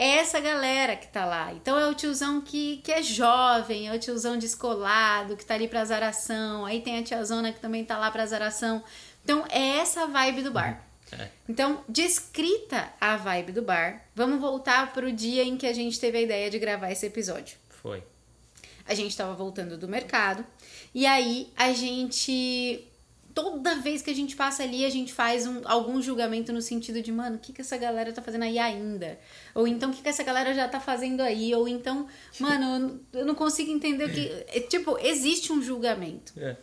É 0.00 0.18
essa 0.18 0.38
galera 0.38 0.94
que 0.94 1.08
tá 1.08 1.26
lá. 1.26 1.52
Então 1.52 1.76
é 1.76 1.86
o 1.88 1.94
tiozão 1.94 2.40
que, 2.40 2.76
que 2.78 2.92
é 2.92 3.02
jovem, 3.02 3.88
é 3.88 3.94
o 3.94 3.98
tiozão 3.98 4.38
descolado, 4.38 5.36
que 5.36 5.44
tá 5.44 5.54
ali 5.54 5.66
pra 5.66 5.80
azaração. 5.80 6.64
Aí 6.64 6.80
tem 6.80 6.98
a 6.98 7.02
tiazona 7.02 7.52
que 7.52 7.58
também 7.58 7.84
tá 7.84 7.98
lá 7.98 8.08
pra 8.08 8.22
azaração. 8.22 8.82
Então 9.28 9.44
é 9.50 9.76
essa 9.80 10.06
vibe 10.06 10.40
do 10.42 10.50
bar. 10.50 10.82
É. 11.12 11.28
Então, 11.46 11.84
descrita 11.86 12.88
a 12.98 13.14
vibe 13.18 13.52
do 13.52 13.60
bar, 13.60 14.02
vamos 14.14 14.40
voltar 14.40 14.90
pro 14.94 15.12
dia 15.12 15.42
em 15.44 15.58
que 15.58 15.66
a 15.66 15.72
gente 15.74 16.00
teve 16.00 16.16
a 16.16 16.22
ideia 16.22 16.48
de 16.50 16.58
gravar 16.58 16.90
esse 16.90 17.04
episódio. 17.04 17.58
Foi. 17.68 18.02
A 18.86 18.94
gente 18.94 19.14
tava 19.14 19.34
voltando 19.34 19.76
do 19.76 19.86
mercado 19.86 20.42
e 20.94 21.04
aí 21.04 21.50
a 21.56 21.74
gente. 21.74 22.84
Toda 23.34 23.76
vez 23.76 24.00
que 24.02 24.10
a 24.10 24.14
gente 24.14 24.34
passa 24.34 24.62
ali, 24.64 24.84
a 24.84 24.90
gente 24.90 25.12
faz 25.12 25.46
um, 25.46 25.60
algum 25.66 26.00
julgamento 26.02 26.52
no 26.52 26.60
sentido 26.62 27.00
de, 27.00 27.12
mano, 27.12 27.36
o 27.36 27.38
que, 27.38 27.52
que 27.52 27.60
essa 27.60 27.76
galera 27.76 28.10
tá 28.12 28.20
fazendo 28.22 28.42
aí 28.42 28.58
ainda? 28.58 29.16
Ou 29.54 29.68
então, 29.68 29.90
o 29.90 29.92
que, 29.92 30.02
que 30.02 30.08
essa 30.08 30.24
galera 30.24 30.52
já 30.54 30.66
tá 30.66 30.80
fazendo 30.80 31.20
aí? 31.20 31.54
Ou 31.54 31.68
então, 31.68 32.08
mano, 32.40 32.64
eu 32.64 32.78
não- 32.80 33.00
eu 33.20 33.26
não 33.26 33.34
consigo 33.36 33.70
entender 33.70 34.04
o 34.06 34.10
que. 34.12 34.20
é, 34.48 34.60
Tipo, 34.60 34.98
existe 34.98 35.52
um 35.52 35.62
julgamento. 35.62 36.32
É. 36.36 36.56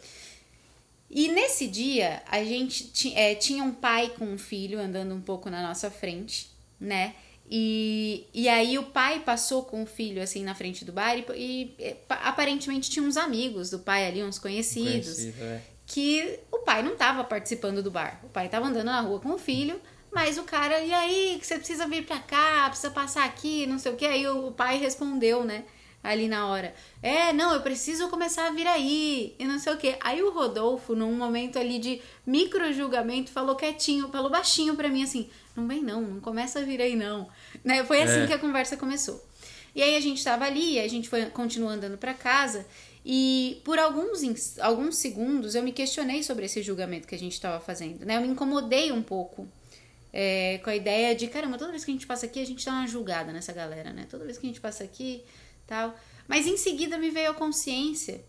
E 1.09 1.27
nesse 1.27 1.67
dia, 1.67 2.21
a 2.27 2.43
gente 2.43 3.13
é, 3.15 3.35
tinha 3.35 3.63
um 3.63 3.71
pai 3.71 4.09
com 4.17 4.25
um 4.25 4.38
filho 4.38 4.79
andando 4.79 5.13
um 5.13 5.21
pouco 5.21 5.50
na 5.50 5.62
nossa 5.62 5.89
frente, 5.91 6.50
né? 6.79 7.13
E, 7.50 8.25
e 8.33 8.50
aí 8.50 8.77
o 8.79 8.83
pai 8.83 9.19
passou 9.19 9.63
com 9.63 9.83
o 9.83 9.85
filho 9.85 10.21
assim 10.21 10.43
na 10.43 10.55
frente 10.55 10.83
do 10.83 10.91
bar 10.91 11.15
e, 11.15 11.24
e, 11.35 11.75
e 11.77 11.95
aparentemente 12.09 12.89
tinha 12.89 13.05
uns 13.05 13.17
amigos 13.17 13.69
do 13.69 13.79
pai 13.79 14.07
ali, 14.07 14.24
uns 14.24 14.39
conhecidos. 14.39 15.15
Conhecido, 15.15 15.43
é. 15.43 15.62
Que 15.85 16.39
o 16.51 16.59
pai 16.59 16.81
não 16.81 16.93
estava 16.93 17.24
participando 17.24 17.83
do 17.83 17.91
bar. 17.91 18.19
O 18.24 18.29
pai 18.29 18.47
estava 18.47 18.65
andando 18.65 18.88
na 18.88 19.00
rua 19.01 19.19
com 19.19 19.29
o 19.29 19.38
filho, 19.38 19.79
mas 20.12 20.39
o 20.39 20.43
cara, 20.43 20.79
e 20.79 20.91
aí, 20.91 21.38
que 21.39 21.45
você 21.45 21.57
precisa 21.57 21.88
vir 21.88 22.05
pra 22.05 22.19
cá, 22.19 22.67
precisa 22.67 22.89
passar 22.89 23.25
aqui, 23.25 23.67
não 23.67 23.77
sei 23.77 23.91
o 23.91 23.95
que. 23.95 24.05
Aí 24.05 24.27
o 24.27 24.51
pai 24.51 24.79
respondeu, 24.79 25.43
né? 25.43 25.65
Ali 26.05 26.27
na 26.27 26.47
hora. 26.47 26.74
É, 27.01 27.33
não, 27.33 27.53
eu 27.53 27.62
preciso 27.62 28.07
começar 28.09 28.47
a 28.47 28.51
vir 28.51 28.67
aí, 28.67 29.35
e 29.39 29.45
não 29.45 29.57
sei 29.57 29.74
o 29.74 29.77
que. 29.77 29.95
Aí 30.01 30.21
o 30.21 30.31
Rodolfo, 30.31 30.95
num 30.95 31.13
momento 31.13 31.57
ali 31.57 31.79
de 31.79 32.01
micro 32.25 32.71
julgamento, 32.71 33.31
falou 33.31 33.55
quietinho, 33.55 34.07
falou 34.09 34.29
baixinho 34.29 34.75
pra 34.75 34.88
mim 34.88 35.03
assim: 35.03 35.29
não 35.55 35.67
vem 35.67 35.81
não, 35.81 36.01
não 36.01 36.19
começa 36.21 36.59
a 36.59 36.63
vir 36.63 36.79
aí 36.81 36.95
não. 36.95 37.27
Né? 37.63 37.83
Foi 37.83 38.01
assim 38.01 38.21
É. 38.21 38.27
que 38.27 38.33
a 38.33 38.39
conversa 38.39 38.77
começou. 38.77 39.24
E 39.75 39.81
aí 39.81 39.95
a 39.95 40.00
gente 40.00 40.24
tava 40.24 40.45
ali, 40.45 40.79
a 40.79 40.88
gente 40.88 41.09
foi 41.09 41.25
continuou 41.25 41.71
andando 41.71 41.97
pra 41.97 42.13
casa. 42.13 42.65
E 43.03 43.62
por 43.63 43.77
alguns, 43.77 44.57
alguns 44.59 44.97
segundos 44.97 45.53
eu 45.53 45.62
me 45.62 45.71
questionei 45.71 46.24
sobre 46.24 46.45
esse 46.45 46.62
julgamento 46.63 47.07
que 47.07 47.13
a 47.13 47.19
gente 47.19 47.33
estava 47.33 47.59
fazendo, 47.59 48.05
né? 48.05 48.17
Eu 48.17 48.21
me 48.21 48.27
incomodei 48.27 48.91
um 48.91 49.01
pouco 49.01 49.47
é, 50.12 50.59
com 50.63 50.69
a 50.69 50.75
ideia 50.75 51.13
de, 51.13 51.27
caramba, 51.27 51.57
toda 51.57 51.71
vez 51.71 51.83
que 51.83 51.91
a 51.91 51.93
gente 51.93 52.07
passa 52.07 52.25
aqui, 52.25 52.39
a 52.41 52.45
gente 52.45 52.65
dá 52.65 52.71
uma 52.71 52.88
julgada 52.88 53.33
nessa 53.33 53.51
galera, 53.51 53.91
né? 53.91 54.07
Toda 54.09 54.24
vez 54.24 54.38
que 54.38 54.45
a 54.47 54.50
gente 54.50 54.62
passa 54.62 54.83
aqui, 54.83 55.24
tal. 55.67 55.98
Mas 56.27 56.48
em 56.48 56.57
seguida 56.57 56.98
me 56.98 57.10
veio 57.10 57.31
a 57.31 57.36
consciência 57.36 58.24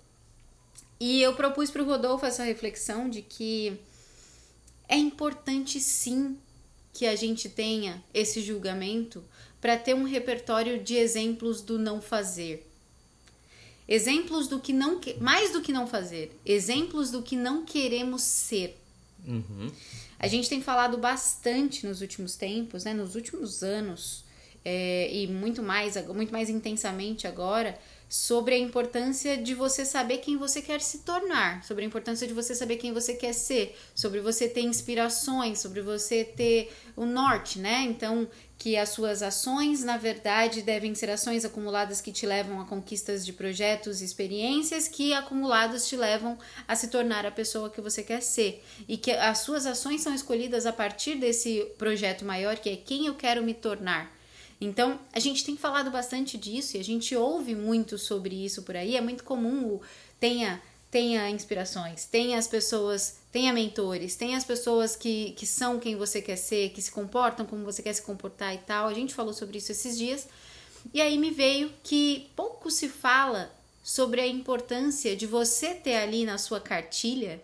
e 0.99 1.21
eu 1.21 1.35
propus 1.35 1.71
para 1.71 1.83
o 1.83 1.87
Rodolfo 1.87 2.27
essa 2.27 2.45
reflexão 2.45 3.09
de 3.09 3.23
que 3.23 3.79
é 4.89 4.97
importante 4.97 5.81
sim 5.81 6.37
que 6.93 7.07
a 7.07 7.15
gente 7.15 7.49
tenha 7.49 8.03
esse 8.15 8.41
julgamento 8.41 9.23
para 9.61 9.77
ter 9.77 9.95
um 9.95 10.05
repertório 10.05 10.83
de 10.83 10.95
exemplos 10.95 11.61
do 11.61 11.79
não 11.79 12.01
fazer. 12.01 12.67
Exemplos 13.89 14.49
do 14.49 14.59
que 14.61 14.73
não 14.73 14.99
que- 14.99 15.15
mais 15.15 15.53
do 15.53 15.61
que 15.61 15.73
não 15.73 15.87
fazer, 15.87 16.37
exemplos 16.45 17.11
do 17.11 17.23
que 17.23 17.37
não 17.37 17.65
queremos 17.65 18.23
ser. 18.23 18.81
Uhum. 19.27 19.71
A 20.19 20.27
gente 20.27 20.49
tem 20.49 20.63
falado 20.63 20.97
bastante 20.97 21.87
nos 21.87 22.01
últimos 22.01 22.37
tempos, 22.37 22.85
né, 22.85 22.95
nos 22.95 23.15
últimos 23.15 23.63
anos, 23.63 24.25
é, 24.69 25.09
e 25.13 25.29
muito 25.29 25.63
mais, 25.63 25.95
muito 26.09 26.33
mais 26.33 26.51
intensamente 26.51 27.25
agora, 27.25 27.79
sobre 28.09 28.57
a 28.57 28.59
importância 28.59 29.37
de 29.37 29.55
você 29.55 29.85
saber 29.85 30.19
quem 30.19 30.37
você 30.37 30.61
quer 30.61 30.81
se 30.81 30.99
tornar, 30.99 31.63
sobre 31.63 31.85
a 31.85 31.87
importância 31.87 32.27
de 32.27 32.35
você 32.35 32.53
saber 32.53 32.75
quem 32.77 32.93
você 32.93 33.15
quer 33.15 33.33
ser, 33.33 33.79
sobre 33.95 34.19
você 34.19 34.49
ter 34.49 34.63
inspirações, 34.63 35.61
sobre 35.61 35.83
você 35.83 36.25
ter 36.25 36.73
o 36.97 37.07
norte, 37.07 37.61
né? 37.61 37.83
Então, 37.83 38.29
que 38.59 38.77
as 38.77 38.89
suas 38.89 39.23
ações, 39.23 39.85
na 39.85 39.97
verdade, 39.97 40.63
devem 40.63 40.97
ser 40.97 41.11
ações 41.11 41.45
acumuladas 41.45 42.01
que 42.01 42.11
te 42.11 42.27
levam 42.27 42.61
a 42.61 42.65
conquistas 42.65 43.25
de 43.25 43.33
projetos 43.33 44.03
e 44.03 44.05
experiências 44.05 44.89
que 44.89 45.13
acumuladas 45.13 45.87
te 45.87 45.97
levam 45.97 46.37
a 46.67 46.75
se 46.75 46.89
tornar 46.89 47.25
a 47.25 47.31
pessoa 47.31 47.71
que 47.71 47.81
você 47.81 48.03
quer 48.03 48.21
ser. 48.21 48.65
E 48.89 48.97
que 48.97 49.13
as 49.13 49.39
suas 49.39 49.65
ações 49.65 50.01
são 50.01 50.13
escolhidas 50.13 50.67
a 50.67 50.73
partir 50.73 51.15
desse 51.15 51.61
projeto 51.79 52.25
maior, 52.25 52.57
que 52.57 52.69
é 52.69 52.77
quem 52.77 53.07
eu 53.07 53.15
quero 53.15 53.45
me 53.45 53.55
tornar. 53.55 54.16
Então, 54.61 54.99
a 55.13 55.19
gente 55.19 55.45
tem 55.45 55.57
falado 55.57 55.91
bastante 55.91 56.39
disso 56.39 56.77
e 56.77 56.81
a 56.81 56.85
gente 56.85 57.15
ouve 57.15 57.55
muito 57.55 57.99
sobre 57.99 58.45
isso 58.45 58.63
por 58.63 58.77
aí. 58.77 58.97
É 58.97 59.01
muito 59.01 59.25
comum 59.25 59.67
o 59.67 59.81
tenha 60.19 60.63
tenha 60.91 61.29
inspirações, 61.29 62.07
tenha 62.07 62.39
as 62.39 62.47
pessoas, 62.47 63.19
tenha 63.31 63.53
mentores, 63.53 64.17
tenha 64.17 64.37
as 64.37 64.45
pessoas 64.45 64.97
que, 64.97 65.33
que 65.33 65.45
são 65.45 65.79
quem 65.79 65.97
você 65.97 66.23
quer 66.23 66.37
ser, 66.37 66.71
que 66.71 66.81
se 66.81 66.91
comportam 66.91 67.45
como 67.45 67.65
você 67.65 67.83
quer 67.83 67.93
se 67.93 68.01
comportar 68.01 68.55
e 68.55 68.59
tal. 68.59 68.89
A 68.89 68.95
gente 68.95 69.13
falou 69.13 69.35
sobre 69.35 69.59
isso 69.59 69.73
esses 69.73 69.99
dias. 69.99 70.27
E 70.95 71.01
aí 71.03 71.19
me 71.19 71.31
veio 71.31 71.71
que 71.83 72.31
pouco 72.35 72.71
se 72.71 72.89
fala 72.89 73.53
sobre 73.83 74.21
a 74.21 74.27
importância 74.27 75.15
de 75.15 75.27
você 75.27 75.75
ter 75.75 75.97
ali 75.97 76.25
na 76.25 76.39
sua 76.39 76.61
cartilha, 76.61 77.43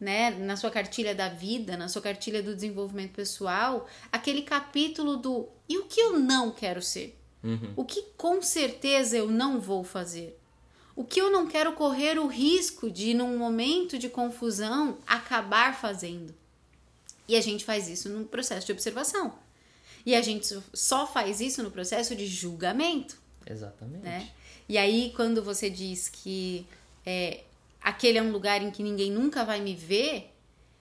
né, 0.00 0.30
na 0.30 0.56
sua 0.56 0.70
cartilha 0.70 1.14
da 1.14 1.28
vida, 1.28 1.76
na 1.76 1.88
sua 1.88 2.02
cartilha 2.02 2.42
do 2.42 2.54
desenvolvimento 2.54 3.12
pessoal, 3.12 3.88
aquele 4.10 4.42
capítulo 4.42 5.16
do 5.16 5.48
e 5.68 5.78
o 5.78 5.84
que 5.84 6.00
eu 6.00 6.18
não 6.18 6.50
quero 6.50 6.82
ser? 6.82 7.18
O 7.76 7.84
que 7.84 8.02
com 8.16 8.40
certeza 8.40 9.18
eu 9.18 9.30
não 9.30 9.60
vou 9.60 9.84
fazer? 9.84 10.38
O 10.96 11.04
que 11.04 11.20
eu 11.20 11.30
não 11.30 11.46
quero 11.46 11.74
correr 11.74 12.18
o 12.18 12.26
risco 12.26 12.90
de, 12.90 13.12
num 13.12 13.36
momento 13.36 13.98
de 13.98 14.08
confusão, 14.08 14.96
acabar 15.06 15.78
fazendo? 15.78 16.34
E 17.28 17.36
a 17.36 17.40
gente 17.42 17.64
faz 17.64 17.88
isso 17.88 18.08
no 18.08 18.24
processo 18.24 18.64
de 18.64 18.72
observação. 18.72 19.34
E 20.06 20.14
a 20.14 20.22
gente 20.22 20.58
só 20.72 21.06
faz 21.06 21.40
isso 21.40 21.62
no 21.62 21.70
processo 21.70 22.16
de 22.16 22.26
julgamento, 22.26 23.18
Exatamente. 23.46 24.02
né? 24.02 24.30
E 24.66 24.78
aí, 24.78 25.12
quando 25.14 25.42
você 25.42 25.68
diz 25.68 26.08
que 26.08 26.66
é, 27.04 27.42
aquele 27.84 28.16
é 28.16 28.22
um 28.22 28.32
lugar 28.32 28.62
em 28.62 28.70
que 28.70 28.82
ninguém 28.82 29.12
nunca 29.12 29.44
vai 29.44 29.60
me 29.60 29.74
ver, 29.74 30.30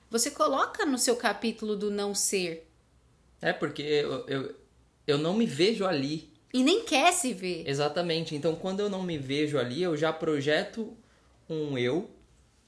você 0.09 0.31
coloca 0.31 0.85
no 0.85 0.97
seu 0.97 1.17
capítulo 1.17 1.75
do 1.75 1.91
não 1.91 2.15
ser. 2.15 2.65
É 3.41 3.51
porque 3.51 3.81
eu, 3.81 4.25
eu, 4.27 4.55
eu 5.05 5.17
não 5.17 5.33
me 5.33 5.45
vejo 5.45 5.85
ali. 5.85 6.31
E 6.53 6.63
nem 6.63 6.85
quer 6.85 7.11
se 7.11 7.33
ver. 7.33 7.67
Exatamente. 7.67 8.35
Então, 8.35 8.55
quando 8.55 8.79
eu 8.79 8.89
não 8.89 9.03
me 9.03 9.17
vejo 9.17 9.57
ali, 9.57 9.83
eu 9.83 9.97
já 9.97 10.13
projeto 10.13 10.95
um 11.49 11.77
eu, 11.77 12.09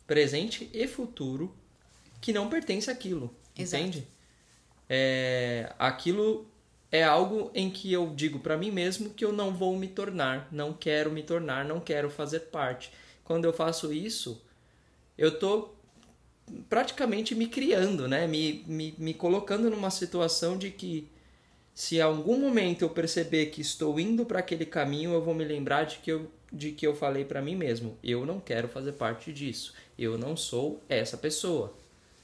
presente 0.06 0.70
e 0.74 0.86
futuro, 0.86 1.56
que 2.20 2.34
não 2.34 2.50
pertence 2.50 2.92
àquilo. 2.92 3.34
Exato. 3.58 3.84
Entende? 3.84 4.08
É, 4.89 5.72
aquilo 5.80 6.46
é 6.92 7.04
algo 7.04 7.51
em 7.54 7.70
que 7.70 7.92
eu 7.92 8.12
digo 8.13 8.39
pra 8.39 8.58
mim 8.58 8.72
mesmo 8.72 9.12
que 9.12 9.24
eu 9.24 9.32
não 9.32 9.54
vou 9.54 9.77
me 9.77 9.88
tornar, 9.88 10.48
não 10.51 10.74
quero 10.74 11.12
me 11.12 11.24
tornar, 11.24 11.63
não 11.63 11.80
quero 11.80 12.10
fazer 12.10 12.42
parte. 12.42 12.92
Quando 13.25 13.44
eu 13.44 13.51
faço 13.51 13.91
isso, 13.91 14.41
eu 15.17 15.38
tô 15.38 15.74
praticamente 16.70 17.36
me 17.36 17.48
criando, 17.48 18.08
né? 18.08 18.25
Me, 18.27 18.63
me, 18.65 18.96
me 18.98 19.13
colocando 19.13 19.70
numa 19.70 19.89
situação 19.89 20.58
de 20.58 20.72
que 20.72 21.10
se 21.74 22.00
algum 22.00 22.39
momento 22.39 22.84
eu 22.84 22.89
perceber 22.89 23.48
que 23.48 23.60
estou 23.60 24.00
indo 24.00 24.25
para 24.25 24.39
aquele 24.39 24.65
caminho, 24.65 25.12
eu 25.12 25.22
vou 25.22 25.34
me 25.34 25.44
lembrar 25.44 25.84
de 25.84 25.98
que 25.98 26.10
eu, 26.10 26.32
de 26.53 26.72
que 26.72 26.88
eu 26.88 26.96
falei 26.96 27.25
para 27.25 27.41
mim 27.41 27.55
mesmo, 27.55 27.98
eu 28.01 28.25
não 28.25 28.39
quero 28.39 28.70
fazer 28.70 28.94
parte 28.94 29.34
disso. 29.34 29.74
Eu 30.00 30.17
não 30.17 30.38
sou 30.38 30.82
essa 30.88 31.17
pessoa, 31.17 31.75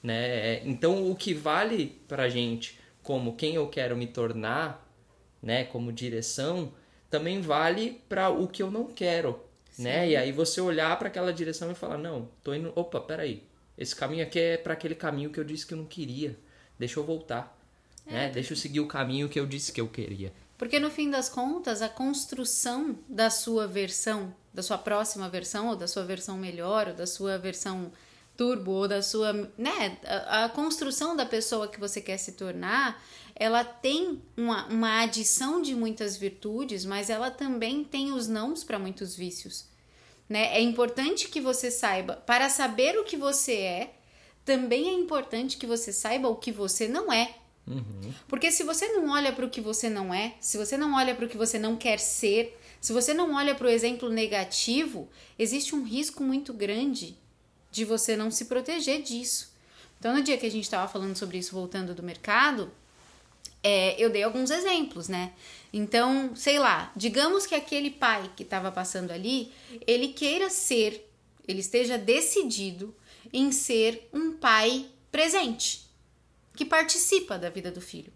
né? 0.02 0.66
Então 0.66 1.12
o 1.12 1.16
que 1.16 1.34
vale 1.34 2.00
pra 2.08 2.30
gente 2.30 2.80
como 3.04 3.36
quem 3.36 3.56
eu 3.56 3.68
quero 3.68 3.98
me 3.98 4.08
tornar, 4.08 4.88
né, 5.42 5.64
como 5.64 5.92
direção, 5.92 6.72
também 7.10 7.42
vale 7.42 8.02
para 8.08 8.30
o 8.30 8.48
que 8.48 8.62
eu 8.62 8.70
não 8.70 8.86
quero, 8.86 9.44
né? 9.78 10.10
E 10.10 10.16
aí 10.16 10.32
você 10.32 10.60
olhar 10.62 10.98
para 10.98 11.08
aquela 11.08 11.32
direção 11.34 11.72
e 11.72 11.76
falar: 11.76 11.98
"Não, 11.98 12.30
tô 12.44 12.54
indo, 12.54 12.72
opa, 12.76 13.00
peraí. 13.00 13.44
Esse 13.78 13.96
caminho 13.96 14.24
aqui 14.24 14.40
é 14.40 14.58
para 14.58 14.74
aquele 14.74 14.96
caminho 14.96 15.30
que 15.30 15.40
eu 15.40 15.44
disse 15.44 15.66
que 15.66 15.74
eu 15.74 15.78
não 15.78 15.86
queria. 15.86 16.38
Deixa 16.78 17.00
eu 17.00 17.04
voltar." 17.04 17.58
né? 18.06 18.30
Deixa 18.30 18.54
eu 18.54 18.58
seguir 18.58 18.80
o 18.80 18.88
caminho 18.88 19.30
que 19.30 19.40
eu 19.40 19.46
disse 19.46 19.72
que 19.72 19.80
eu 19.80 19.88
queria. 19.88 20.34
Porque 20.58 20.80
no 20.80 20.92
fim 20.92 21.10
das 21.10 21.30
contas, 21.30 21.82
a 21.82 21.90
construção 21.90 22.96
da 23.08 23.30
sua 23.30 23.68
versão, 23.68 24.34
da 24.54 24.62
sua 24.62 24.78
próxima 24.78 25.28
versão, 25.30 25.70
ou 25.70 25.76
da 25.76 25.88
sua 25.88 26.04
versão 26.04 26.38
melhor, 26.38 26.90
ou 26.90 26.94
da 26.94 27.08
sua 27.08 27.38
versão 27.38 27.92
turbo, 28.38 28.72
ou 28.72 28.88
da 28.88 29.02
sua. 29.02 29.34
né? 29.58 29.98
A, 30.06 30.46
a 30.46 30.50
construção 30.50 31.16
da 31.16 31.26
pessoa 31.26 31.68
que 31.68 31.80
você 31.80 32.00
quer 32.02 32.18
se 32.18 32.34
tornar, 32.34 33.02
ela 33.42 33.64
tem 33.64 34.22
uma, 34.38 34.68
uma 34.68 35.02
adição 35.02 35.64
de 35.64 35.74
muitas 35.74 36.16
virtudes, 36.16 36.86
mas 36.86 37.10
ela 37.10 37.32
também 37.32 37.84
tem 37.84 38.14
os 38.14 38.28
nãos 38.28 38.64
para 38.64 38.78
muitos 38.78 39.16
vícios. 39.16 39.66
Né? 40.30 40.56
É 40.56 40.62
importante 40.62 41.28
que 41.28 41.42
você 41.42 41.72
saiba, 41.72 42.18
para 42.18 42.50
saber 42.50 43.00
o 43.00 43.04
que 43.04 43.18
você 43.18 43.54
é, 43.54 43.96
também 44.46 44.90
é 44.90 44.94
importante 44.94 45.58
que 45.58 45.66
você 45.66 45.92
saiba 45.92 46.30
o 46.30 46.36
que 46.36 46.52
você 46.52 46.88
não 46.88 47.12
é. 47.12 47.34
Porque 48.28 48.52
se 48.52 48.62
você 48.62 48.90
não 48.90 49.10
olha 49.10 49.34
para 49.34 49.48
o 49.48 49.50
que 49.50 49.60
você 49.60 49.90
não 49.90 50.14
é, 50.14 50.36
se 50.40 50.56
você 50.56 50.78
não 50.78 50.94
olha 50.94 51.16
para 51.16 51.26
o 51.26 51.30
que 51.30 51.38
você 51.38 51.58
não 51.58 51.76
quer 51.76 51.98
ser, 51.98 52.56
se 52.80 52.94
você 52.94 53.12
não 53.12 53.34
olha 53.34 53.56
para 53.56 53.66
o 53.66 53.72
exemplo 53.72 54.08
negativo, 54.08 55.10
existe 55.40 55.74
um 55.74 55.84
risco 55.84 56.24
muito 56.24 56.54
grande 56.54 57.18
de 57.72 57.86
você 57.86 58.16
não 58.16 58.30
se 58.30 58.46
proteger 58.46 59.02
disso. 59.02 59.52
Então, 59.98 60.16
no 60.16 60.22
dia 60.22 60.38
que 60.38 60.46
a 60.46 60.52
gente 60.52 60.66
estava 60.66 60.88
falando 60.88 61.16
sobre 61.16 61.40
isso, 61.40 61.56
voltando 61.56 61.96
do 61.96 62.04
mercado, 62.04 62.72
é, 63.64 63.96
eu 64.02 64.10
dei 64.10 64.24
alguns 64.24 64.50
exemplos, 64.50 65.08
né? 65.08 65.34
Então, 65.74 66.36
sei 66.36 66.60
lá, 66.60 66.92
digamos 66.96 67.46
que 67.46 67.56
aquele 67.56 67.90
pai 67.90 68.30
que 68.36 68.44
estava 68.44 68.72
passando 68.72 69.12
ali, 69.12 69.52
ele 69.88 70.10
queira 70.10 70.50
ser, 70.50 71.10
ele 71.48 71.60
esteja 71.60 71.98
decidido 71.98 72.94
em 73.32 73.52
ser 73.52 74.10
um 74.12 74.34
pai 74.34 74.88
presente, 75.12 75.82
que 76.56 76.66
participa 76.66 77.38
da 77.38 77.50
vida 77.50 77.72
do 77.72 77.80
filho. 77.80 78.12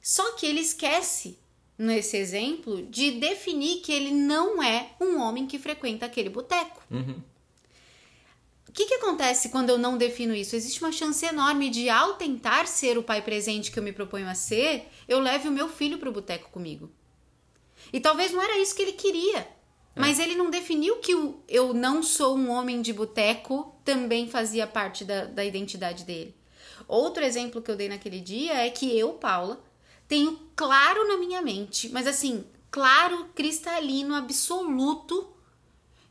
Só 0.00 0.32
que 0.32 0.46
ele 0.46 0.60
esquece, 0.60 1.38
nesse 1.78 2.16
exemplo, 2.16 2.82
de 2.86 3.12
definir 3.12 3.80
que 3.80 3.92
ele 3.92 4.10
não 4.12 4.62
é 4.62 4.90
um 5.00 5.20
homem 5.20 5.46
que 5.46 5.58
frequenta 5.58 6.06
aquele 6.06 6.28
boteco. 6.28 6.82
O 8.72 8.74
que, 8.74 8.86
que 8.86 8.94
acontece 8.94 9.50
quando 9.50 9.68
eu 9.68 9.76
não 9.76 9.98
defino 9.98 10.34
isso? 10.34 10.56
Existe 10.56 10.80
uma 10.82 10.90
chance 10.90 11.26
enorme 11.26 11.68
de, 11.68 11.90
ao 11.90 12.14
tentar 12.14 12.66
ser 12.66 12.96
o 12.96 13.02
pai 13.02 13.20
presente 13.20 13.70
que 13.70 13.78
eu 13.78 13.82
me 13.82 13.92
proponho 13.92 14.26
a 14.26 14.34
ser, 14.34 14.88
eu 15.06 15.20
leve 15.20 15.46
o 15.46 15.52
meu 15.52 15.68
filho 15.68 15.98
para 15.98 16.08
o 16.08 16.12
boteco 16.12 16.48
comigo. 16.50 16.90
E 17.92 18.00
talvez 18.00 18.32
não 18.32 18.40
era 18.40 18.58
isso 18.58 18.74
que 18.74 18.80
ele 18.80 18.92
queria. 18.92 19.40
É. 19.40 19.48
Mas 19.94 20.18
ele 20.18 20.34
não 20.34 20.48
definiu 20.48 20.96
que 21.00 21.14
o 21.14 21.42
eu 21.46 21.74
não 21.74 22.02
sou 22.02 22.34
um 22.34 22.48
homem 22.48 22.80
de 22.80 22.94
boteco 22.94 23.76
também 23.84 24.26
fazia 24.26 24.66
parte 24.66 25.04
da, 25.04 25.26
da 25.26 25.44
identidade 25.44 26.04
dele. 26.04 26.34
Outro 26.88 27.22
exemplo 27.22 27.60
que 27.60 27.70
eu 27.70 27.76
dei 27.76 27.90
naquele 27.90 28.20
dia 28.22 28.54
é 28.54 28.70
que 28.70 28.98
eu, 28.98 29.12
Paula, 29.12 29.62
tenho 30.08 30.40
claro 30.56 31.06
na 31.06 31.18
minha 31.18 31.42
mente, 31.42 31.90
mas 31.90 32.06
assim, 32.06 32.42
claro, 32.70 33.28
cristalino, 33.34 34.14
absoluto, 34.14 35.30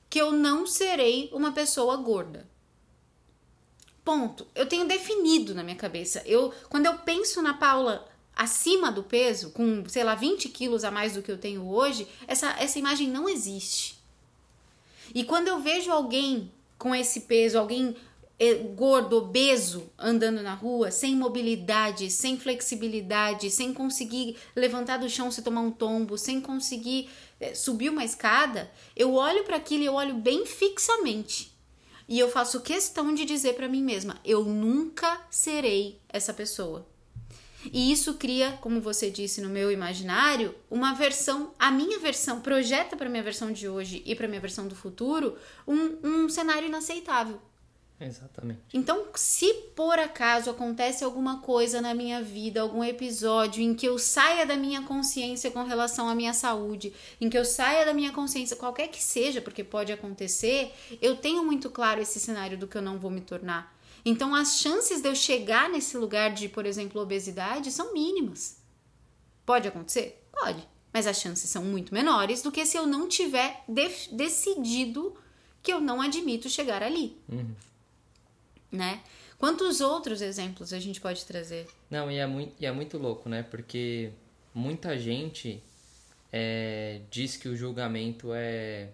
que 0.08 0.22
eu 0.22 0.32
não 0.32 0.68
serei 0.68 1.27
uma 1.34 1.51
pessoa 1.51 1.98
gorda. 1.98 2.50
Ponto. 4.03 4.48
Eu 4.55 4.65
tenho 4.65 4.88
definido 4.88 5.53
na 5.53 5.63
minha 5.63 5.75
cabeça. 5.75 6.24
Eu, 6.25 6.53
quando 6.70 6.86
eu 6.88 6.98
penso 7.00 7.41
na 7.41 7.53
Paula 7.53 8.08
acima 8.36 8.91
do 8.91 9.03
peso, 9.03 9.51
com, 9.51 9.88
sei 9.88 10.03
lá, 10.03 10.15
20 10.15 10.50
quilos 10.50 10.84
a 10.84 10.91
mais 10.91 11.13
do 11.13 11.22
que 11.22 11.31
eu 11.31 11.38
tenho 11.38 11.67
hoje, 11.67 12.08
essa, 12.27 12.55
essa 12.60 12.79
imagem 12.79 13.08
não 13.08 13.29
existe. 13.29 14.00
E 15.13 15.24
quando 15.24 15.48
eu 15.48 15.60
vejo 15.60 15.91
alguém 15.91 16.51
com 16.77 16.96
esse 16.96 17.22
peso, 17.22 17.60
alguém 17.60 17.96
é, 18.39 18.55
gordo, 18.55 19.17
obeso, 19.17 19.91
andando 20.00 20.41
na 20.41 20.55
rua, 20.55 20.89
sem 20.89 21.15
mobilidade, 21.15 22.10
sem 22.10 22.39
flexibilidade, 22.39 23.51
sem 23.51 23.72
conseguir 23.72 24.36
levantar 24.55 24.98
do 24.98 25.08
chão 25.08 25.29
se 25.29 25.43
tomar 25.43 25.62
um 25.62 25.70
tombo, 25.70 26.17
sem 26.17 26.41
conseguir 26.41 27.08
é, 27.39 27.53
subir 27.53 27.89
uma 27.89 28.03
escada, 28.03 28.72
eu 28.96 29.13
olho 29.13 29.43
para 29.43 29.58
aquilo 29.58 29.84
e 29.84 29.86
eu 29.86 29.93
olho 29.93 30.15
bem 30.15 30.43
fixamente. 30.48 31.50
E 32.08 32.20
eu 32.20 32.29
faço 32.29 32.62
questão 32.62 33.13
de 33.13 33.25
dizer 33.25 33.53
para 33.53 33.67
mim 33.70 33.84
mesma: 33.84 34.20
eu 34.24 34.43
nunca 34.43 35.22
serei 35.29 36.00
essa 36.10 36.34
pessoa. 36.34 36.88
E 37.72 37.91
isso 37.91 38.15
cria, 38.15 38.58
como 38.62 38.81
você 38.81 39.12
disse 39.12 39.39
no 39.41 39.50
meu 39.50 39.72
imaginário, 39.72 40.55
uma 40.70 40.93
versão, 40.93 41.53
a 41.60 41.70
minha 41.70 42.00
versão, 42.00 42.41
projeta 42.41 42.98
para 42.98 43.10
minha 43.10 43.22
versão 43.22 43.51
de 43.51 43.70
hoje 43.70 44.01
e 44.05 44.15
para 44.15 44.27
minha 44.27 44.41
versão 44.41 44.67
do 44.67 44.75
futuro 44.75 45.38
um, 45.67 45.98
um 46.03 46.29
cenário 46.29 46.67
inaceitável. 46.67 47.39
Exatamente. 48.01 48.62
Então, 48.74 49.05
se 49.13 49.53
por 49.75 50.00
acaso 50.00 50.50
acontece 50.50 51.03
alguma 51.03 51.39
coisa 51.41 51.79
na 51.79 51.93
minha 51.93 52.22
vida, 52.22 52.60
algum 52.60 52.84
episódio 52.84 53.62
em 53.62 53.75
que 53.75 53.88
eu 53.88 54.00
saia 54.00 54.43
da 54.43 54.58
minha 54.58 54.81
consciência 54.81 55.51
com 55.51 55.63
relação 55.63 56.10
à 56.10 56.15
minha 56.15 56.34
saúde, 56.34 56.93
em 57.20 57.29
que 57.29 57.38
eu 57.38 57.46
saia 57.46 57.86
da 57.86 57.93
minha 57.93 58.12
consciência, 58.12 58.55
qualquer 58.55 58.88
que 58.88 59.01
seja, 59.01 59.39
porque 59.39 59.63
pode 59.63 59.91
acontecer, 59.91 60.74
eu 61.00 61.15
tenho 61.15 61.46
muito 61.46 61.70
claro 61.70 62.01
esse 62.01 62.20
cenário 62.20 62.58
do 62.58 62.67
que 62.67 62.75
eu 62.75 62.81
não 62.81 62.98
vou 62.98 63.12
me 63.12 63.22
tornar. 63.22 63.77
Então, 64.03 64.34
as 64.34 64.58
chances 64.58 65.00
de 65.00 65.08
eu 65.08 65.15
chegar 65.15 65.70
nesse 65.70 65.96
lugar 65.96 66.34
de, 66.34 66.50
por 66.50 66.65
exemplo, 66.65 67.00
obesidade 67.00 67.72
são 67.72 67.93
mínimas. 67.93 68.58
Pode 69.46 69.67
acontecer? 69.67 70.27
Pode. 70.31 70.67
Mas 70.91 71.05
as 71.05 71.22
chances 71.22 71.48
são 71.51 71.63
muito 71.63 71.93
menores 71.93 72.41
do 72.41 72.51
que 72.51 72.65
se 72.65 72.75
eu 72.75 72.88
não 72.88 73.08
tiver 73.08 73.63
decidido 74.12 75.15
que 75.62 75.72
eu 75.72 75.79
não 75.79 76.01
admito 76.01 76.50
chegar 76.50 76.81
ali. 76.81 77.15
Uhum 77.29 77.53
né? 78.71 79.03
Quantos 79.37 79.81
outros 79.81 80.21
exemplos 80.21 80.71
a 80.71 80.79
gente 80.79 81.01
pode 81.01 81.25
trazer? 81.25 81.67
Não, 81.89 82.11
e 82.11 82.17
é 82.17 82.27
muito, 82.27 82.53
e 82.59 82.65
é 82.65 82.71
muito 82.71 82.97
louco, 82.97 83.27
né? 83.27 83.43
Porque 83.43 84.11
muita 84.53 84.97
gente 84.97 85.63
é, 86.31 87.01
diz 87.09 87.37
que 87.37 87.49
o 87.49 87.55
julgamento 87.55 88.31
é, 88.33 88.89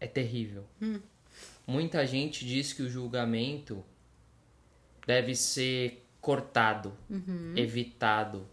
é 0.00 0.06
terrível. 0.06 0.64
Hum. 0.82 1.00
Muita 1.66 2.06
gente 2.06 2.44
diz 2.44 2.72
que 2.72 2.82
o 2.82 2.90
julgamento 2.90 3.82
deve 5.06 5.34
ser 5.34 6.04
cortado, 6.20 6.96
uhum. 7.08 7.54
evitado. 7.56 8.46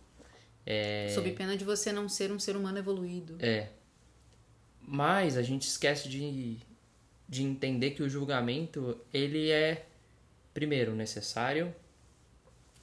É... 0.65 1.09
Sob 1.13 1.31
pena 1.31 1.57
de 1.57 1.65
você 1.65 1.91
não 1.91 2.07
ser 2.07 2.31
um 2.31 2.39
ser 2.39 2.55
humano 2.55 2.77
evoluído. 2.77 3.37
É. 3.39 3.69
Mas 4.81 5.37
a 5.37 5.41
gente 5.41 5.63
esquece 5.67 6.07
de 6.07 6.59
de 7.31 7.43
entender 7.43 7.91
que 7.91 8.03
o 8.03 8.09
julgamento 8.09 8.99
ele 9.13 9.49
é 9.49 9.87
primeiro 10.53 10.93
necessário, 10.93 11.73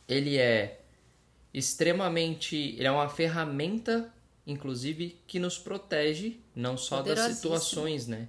ele 0.08 0.38
é 0.38 0.80
extremamente, 1.52 2.56
ele 2.56 2.86
é 2.86 2.90
uma 2.90 3.10
ferramenta 3.10 4.10
inclusive 4.46 5.20
que 5.26 5.38
nos 5.38 5.58
protege 5.58 6.40
não 6.56 6.78
só 6.78 7.02
das 7.02 7.36
situações, 7.36 8.06
né? 8.06 8.26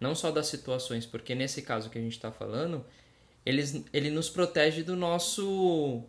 Não 0.00 0.14
só 0.14 0.30
das 0.30 0.46
situações, 0.46 1.04
porque 1.04 1.34
nesse 1.34 1.60
caso 1.60 1.90
que 1.90 1.98
a 1.98 2.00
gente 2.00 2.14
está 2.16 2.32
falando, 2.32 2.82
ele, 3.44 3.84
ele 3.92 4.10
nos 4.10 4.30
protege 4.30 4.82
do 4.82 4.96
nosso 4.96 6.02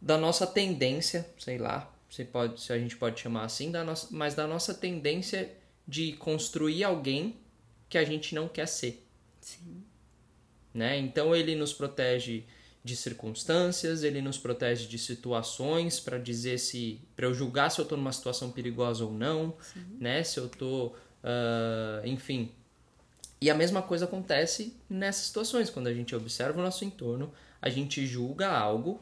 da 0.00 0.16
nossa 0.16 0.46
tendência, 0.46 1.28
sei 1.36 1.58
lá, 1.58 1.92
se 2.08 2.24
pode, 2.24 2.60
se 2.60 2.72
a 2.72 2.78
gente 2.78 2.96
pode 2.96 3.20
chamar 3.20 3.44
assim, 3.44 3.72
da 3.72 3.82
nossa, 3.82 4.06
mas 4.12 4.36
da 4.36 4.46
nossa 4.46 4.72
tendência 4.72 5.52
de 5.86 6.12
construir 6.12 6.84
alguém 6.84 7.39
que 7.90 7.98
a 7.98 8.04
gente 8.04 8.34
não 8.34 8.48
quer 8.48 8.66
ser. 8.66 9.04
Sim. 9.40 9.82
Né? 10.72 10.96
Então 10.98 11.34
ele 11.34 11.56
nos 11.56 11.72
protege 11.72 12.44
de 12.82 12.96
circunstâncias, 12.96 14.02
ele 14.02 14.22
nos 14.22 14.38
protege 14.38 14.86
de 14.86 14.98
situações 14.98 16.00
para 16.00 16.16
dizer 16.16 16.58
se 16.58 17.00
para 17.14 17.26
eu 17.26 17.34
julgar 17.34 17.70
se 17.70 17.80
eu 17.80 17.82
estou 17.82 17.98
numa 17.98 18.12
situação 18.12 18.50
perigosa 18.50 19.04
ou 19.04 19.12
não, 19.12 19.54
Sim. 19.60 19.84
né? 20.00 20.22
Se 20.22 20.38
eu 20.38 20.46
estou, 20.46 20.96
uh, 21.22 22.06
enfim. 22.06 22.52
E 23.42 23.50
a 23.50 23.54
mesma 23.54 23.82
coisa 23.82 24.04
acontece 24.04 24.76
nessas 24.88 25.24
situações 25.26 25.68
quando 25.68 25.88
a 25.88 25.94
gente 25.94 26.14
observa 26.14 26.58
o 26.58 26.62
nosso 26.62 26.84
entorno, 26.84 27.32
a 27.60 27.68
gente 27.68 28.06
julga 28.06 28.48
algo 28.48 29.00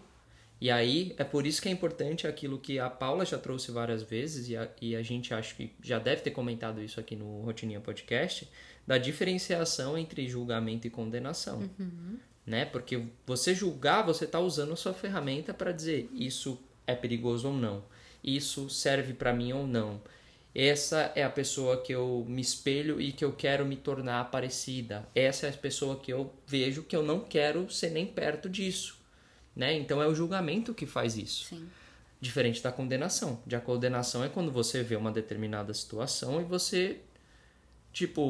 e 0.60 0.70
aí 0.70 1.14
é 1.16 1.22
por 1.22 1.46
isso 1.46 1.62
que 1.62 1.68
é 1.68 1.72
importante 1.72 2.26
aquilo 2.26 2.58
que 2.58 2.80
a 2.80 2.90
Paula 2.90 3.24
já 3.24 3.38
trouxe 3.38 3.70
várias 3.70 4.02
vezes 4.02 4.48
e 4.48 4.56
a, 4.56 4.68
e 4.80 4.96
a 4.96 5.02
gente 5.02 5.32
acho 5.32 5.54
que 5.54 5.72
já 5.82 6.00
deve 6.00 6.22
ter 6.22 6.32
comentado 6.32 6.82
isso 6.82 6.98
aqui 6.98 7.14
no 7.14 7.42
Rotininha 7.42 7.80
Podcast, 7.80 8.48
da 8.88 8.96
diferenciação 8.96 9.98
entre 9.98 10.26
julgamento 10.26 10.86
e 10.86 10.90
condenação. 10.90 11.70
Uhum. 11.78 12.16
Né? 12.46 12.64
Porque 12.64 13.04
você 13.26 13.54
julgar, 13.54 14.00
você 14.00 14.24
está 14.24 14.40
usando 14.40 14.72
a 14.72 14.76
sua 14.76 14.94
ferramenta 14.94 15.52
para 15.52 15.72
dizer 15.72 16.08
isso 16.14 16.58
é 16.86 16.94
perigoso 16.94 17.48
ou 17.48 17.54
não, 17.54 17.84
isso 18.24 18.70
serve 18.70 19.12
para 19.12 19.34
mim 19.34 19.52
ou 19.52 19.66
não. 19.66 20.00
Essa 20.54 21.12
é 21.14 21.22
a 21.22 21.28
pessoa 21.28 21.82
que 21.82 21.94
eu 21.94 22.24
me 22.26 22.40
espelho 22.40 22.98
e 22.98 23.12
que 23.12 23.22
eu 23.22 23.32
quero 23.32 23.66
me 23.66 23.76
tornar 23.76 24.30
parecida. 24.30 25.06
Essa 25.14 25.48
é 25.48 25.50
a 25.50 25.52
pessoa 25.52 26.00
que 26.00 26.10
eu 26.10 26.32
vejo 26.46 26.82
que 26.82 26.96
eu 26.96 27.02
não 27.02 27.20
quero 27.20 27.70
ser 27.70 27.90
nem 27.90 28.06
perto 28.06 28.48
disso. 28.48 28.98
Né? 29.54 29.74
Então 29.74 30.00
é 30.00 30.06
o 30.06 30.14
julgamento 30.14 30.72
que 30.72 30.86
faz 30.86 31.18
isso. 31.18 31.44
Sim. 31.50 31.68
Diferente 32.18 32.62
da 32.62 32.72
condenação. 32.72 33.38
De 33.46 33.54
a 33.54 33.60
condenação 33.60 34.24
é 34.24 34.30
quando 34.30 34.50
você 34.50 34.82
vê 34.82 34.96
uma 34.96 35.12
determinada 35.12 35.74
situação 35.74 36.40
e 36.40 36.44
você, 36.44 37.00
tipo, 37.92 38.22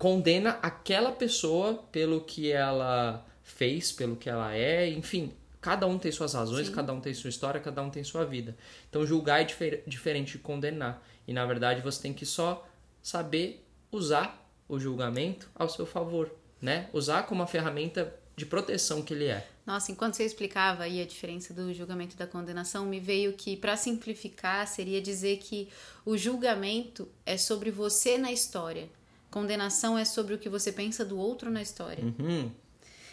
condena 0.00 0.58
aquela 0.62 1.12
pessoa 1.12 1.74
pelo 1.92 2.22
que 2.22 2.50
ela 2.50 3.22
fez, 3.42 3.92
pelo 3.92 4.16
que 4.16 4.30
ela 4.30 4.56
é, 4.56 4.88
enfim, 4.88 5.34
cada 5.60 5.86
um 5.86 5.98
tem 5.98 6.10
suas 6.10 6.32
razões, 6.32 6.68
Sim. 6.68 6.72
cada 6.72 6.90
um 6.94 7.02
tem 7.02 7.12
sua 7.12 7.28
história, 7.28 7.60
cada 7.60 7.82
um 7.82 7.90
tem 7.90 8.02
sua 8.02 8.24
vida. 8.24 8.56
Então 8.88 9.04
julgar 9.06 9.42
é 9.42 9.44
difer 9.44 9.82
diferente 9.86 10.32
de 10.32 10.38
condenar. 10.38 11.06
E 11.28 11.34
na 11.34 11.44
verdade 11.44 11.82
você 11.82 12.00
tem 12.00 12.14
que 12.14 12.24
só 12.24 12.66
saber 13.02 13.62
usar 13.92 14.42
o 14.66 14.80
julgamento 14.80 15.50
ao 15.54 15.68
seu 15.68 15.84
favor, 15.84 16.34
né? 16.62 16.88
Usar 16.94 17.24
como 17.24 17.42
uma 17.42 17.46
ferramenta 17.46 18.16
de 18.34 18.46
proteção 18.46 19.02
que 19.02 19.12
ele 19.12 19.26
é. 19.26 19.46
Nossa, 19.66 19.92
enquanto 19.92 20.14
você 20.14 20.24
explicava 20.24 20.84
aí 20.84 21.02
a 21.02 21.04
diferença 21.04 21.52
do 21.52 21.74
julgamento 21.74 22.14
e 22.14 22.18
da 22.18 22.26
condenação, 22.26 22.86
me 22.86 22.98
veio 22.98 23.34
que, 23.34 23.54
para 23.54 23.76
simplificar, 23.76 24.66
seria 24.66 25.02
dizer 25.02 25.36
que 25.40 25.68
o 26.06 26.16
julgamento 26.16 27.06
é 27.26 27.36
sobre 27.36 27.70
você 27.70 28.16
na 28.16 28.32
história 28.32 28.88
Condenação 29.30 29.96
é 29.96 30.04
sobre 30.04 30.34
o 30.34 30.38
que 30.38 30.48
você 30.48 30.72
pensa 30.72 31.04
do 31.04 31.18
outro 31.18 31.50
na 31.50 31.62
história. 31.62 32.04
Uhum. 32.04 32.50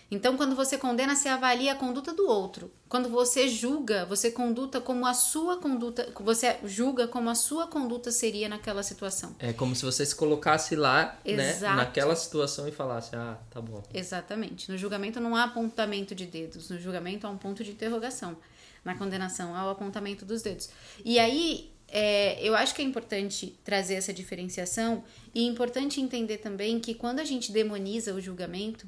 Então, 0.10 0.38
quando 0.38 0.56
você 0.56 0.78
condena, 0.78 1.16
você 1.16 1.28
avalia 1.28 1.74
a 1.74 1.76
conduta 1.76 2.14
do 2.14 2.28
outro. 2.28 2.72
Quando 2.88 3.10
você 3.10 3.50
julga, 3.50 4.06
você 4.06 4.32
conduta 4.32 4.80
como 4.80 5.06
a 5.06 5.14
sua 5.14 5.58
conduta, 5.58 6.08
você 6.22 6.58
julga 6.64 7.10
como 7.10 7.30
a 7.30 7.36
sua 7.36 7.68
conduta 7.68 8.10
seria 8.10 8.48
naquela 8.48 8.82
situação. 8.84 9.36
É 9.38 9.52
como 9.52 9.76
se 9.76 9.84
você 9.84 10.06
se 10.06 10.16
colocasse 10.16 10.78
lá, 10.78 11.20
né, 11.26 11.60
naquela 11.60 12.16
situação 12.16 12.68
e 12.68 12.72
falasse: 12.72 13.16
"Ah, 13.18 13.38
tá 13.50 13.60
bom". 13.60 13.84
Exatamente. 13.94 14.72
No 14.72 14.78
julgamento 14.78 15.20
não 15.20 15.36
há 15.36 15.44
apontamento 15.44 16.16
de 16.16 16.26
dedos, 16.26 16.70
no 16.70 16.80
julgamento 16.80 17.28
há 17.28 17.30
um 17.30 17.38
ponto 17.38 17.62
de 17.62 17.72
interrogação. 17.72 18.38
Na 18.86 18.96
condenação 18.96 19.54
há 19.54 19.66
o 19.68 19.70
apontamento 19.72 20.24
dos 20.24 20.42
dedos. 20.42 20.70
E 21.04 21.20
aí, 21.20 21.70
é, 21.88 22.42
eu 22.46 22.56
acho 22.56 22.76
que 22.76 22.82
é 22.82 22.86
importante 22.86 23.58
trazer 23.64 23.96
essa 23.96 24.14
diferenciação 24.14 25.04
e 25.34 25.46
é 25.46 25.50
importante 25.50 26.02
entender 26.02 26.38
também 26.38 26.80
que 26.80 26.94
quando 26.94 27.20
a 27.20 27.24
gente 27.24 27.52
demoniza 27.52 28.14
o 28.14 28.22
julgamento, 28.22 28.88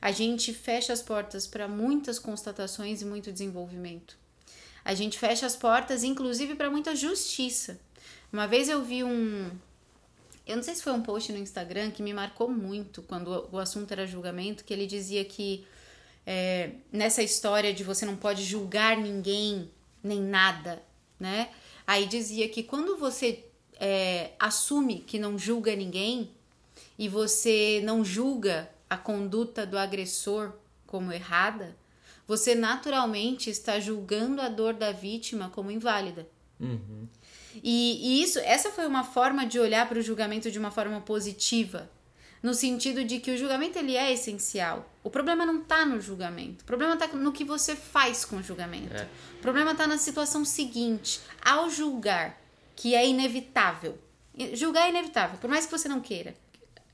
a 0.00 0.10
gente 0.10 0.52
fecha 0.52 0.92
as 0.92 1.00
portas 1.00 1.46
para 1.46 1.68
muitas 1.68 2.18
constatações 2.18 3.00
e 3.00 3.04
muito 3.04 3.32
desenvolvimento. 3.32 4.18
A 4.84 4.94
gente 4.94 5.18
fecha 5.18 5.46
as 5.46 5.56
portas, 5.56 6.04
inclusive, 6.04 6.54
para 6.54 6.70
muita 6.70 6.94
justiça. 6.94 7.80
Uma 8.30 8.46
vez 8.46 8.68
eu 8.68 8.84
vi 8.84 9.02
um. 9.02 9.50
Eu 10.46 10.56
não 10.56 10.62
sei 10.62 10.74
se 10.74 10.82
foi 10.82 10.92
um 10.92 11.00
post 11.00 11.32
no 11.32 11.38
Instagram 11.38 11.90
que 11.90 12.02
me 12.02 12.12
marcou 12.12 12.50
muito 12.50 13.00
quando 13.02 13.48
o 13.50 13.58
assunto 13.58 13.92
era 13.92 14.06
julgamento, 14.06 14.62
que 14.62 14.74
ele 14.74 14.86
dizia 14.86 15.24
que 15.24 15.64
é, 16.26 16.72
nessa 16.92 17.22
história 17.22 17.72
de 17.72 17.82
você 17.82 18.04
não 18.04 18.16
pode 18.16 18.44
julgar 18.44 18.98
ninguém 18.98 19.70
nem 20.02 20.20
nada, 20.20 20.82
né? 21.18 21.48
Aí 21.86 22.06
dizia 22.06 22.48
que 22.48 22.62
quando 22.62 22.96
você 22.96 23.44
é, 23.74 24.32
assume 24.38 25.00
que 25.00 25.18
não 25.18 25.38
julga 25.38 25.74
ninguém 25.76 26.30
e 26.98 27.08
você 27.08 27.82
não 27.84 28.04
julga 28.04 28.70
a 28.88 28.96
conduta 28.96 29.66
do 29.66 29.78
agressor 29.78 30.52
como 30.86 31.12
errada, 31.12 31.76
você 32.26 32.54
naturalmente 32.54 33.50
está 33.50 33.78
julgando 33.78 34.40
a 34.40 34.48
dor 34.48 34.74
da 34.74 34.92
vítima 34.92 35.50
como 35.50 35.70
inválida. 35.70 36.26
Uhum. 36.58 37.06
E, 37.62 38.20
e, 38.20 38.22
isso, 38.22 38.38
essa 38.40 38.70
foi 38.70 38.86
uma 38.86 39.04
forma 39.04 39.46
de 39.46 39.58
olhar 39.58 39.88
para 39.88 39.98
o 39.98 40.02
julgamento 40.02 40.50
de 40.50 40.58
uma 40.58 40.70
forma 40.70 41.00
positiva, 41.00 41.90
no 42.44 42.52
sentido 42.52 43.02
de 43.04 43.20
que 43.20 43.30
o 43.30 43.38
julgamento 43.38 43.78
ele 43.78 43.96
é 43.96 44.12
essencial. 44.12 44.86
O 45.02 45.08
problema 45.08 45.46
não 45.46 45.62
está 45.62 45.86
no 45.86 45.98
julgamento, 45.98 46.62
o 46.62 46.66
problema 46.66 46.92
está 46.92 47.06
no 47.06 47.32
que 47.32 47.42
você 47.42 47.74
faz 47.74 48.22
com 48.22 48.36
o 48.36 48.42
julgamento. 48.42 48.94
É. 48.94 49.08
O 49.38 49.40
problema 49.40 49.72
está 49.72 49.86
na 49.86 49.96
situação 49.96 50.44
seguinte: 50.44 51.20
ao 51.42 51.70
julgar, 51.70 52.38
que 52.76 52.94
é 52.94 53.08
inevitável, 53.08 53.96
julgar 54.52 54.86
é 54.86 54.90
inevitável, 54.90 55.38
por 55.38 55.48
mais 55.48 55.64
que 55.64 55.72
você 55.72 55.88
não 55.88 56.02
queira. 56.02 56.34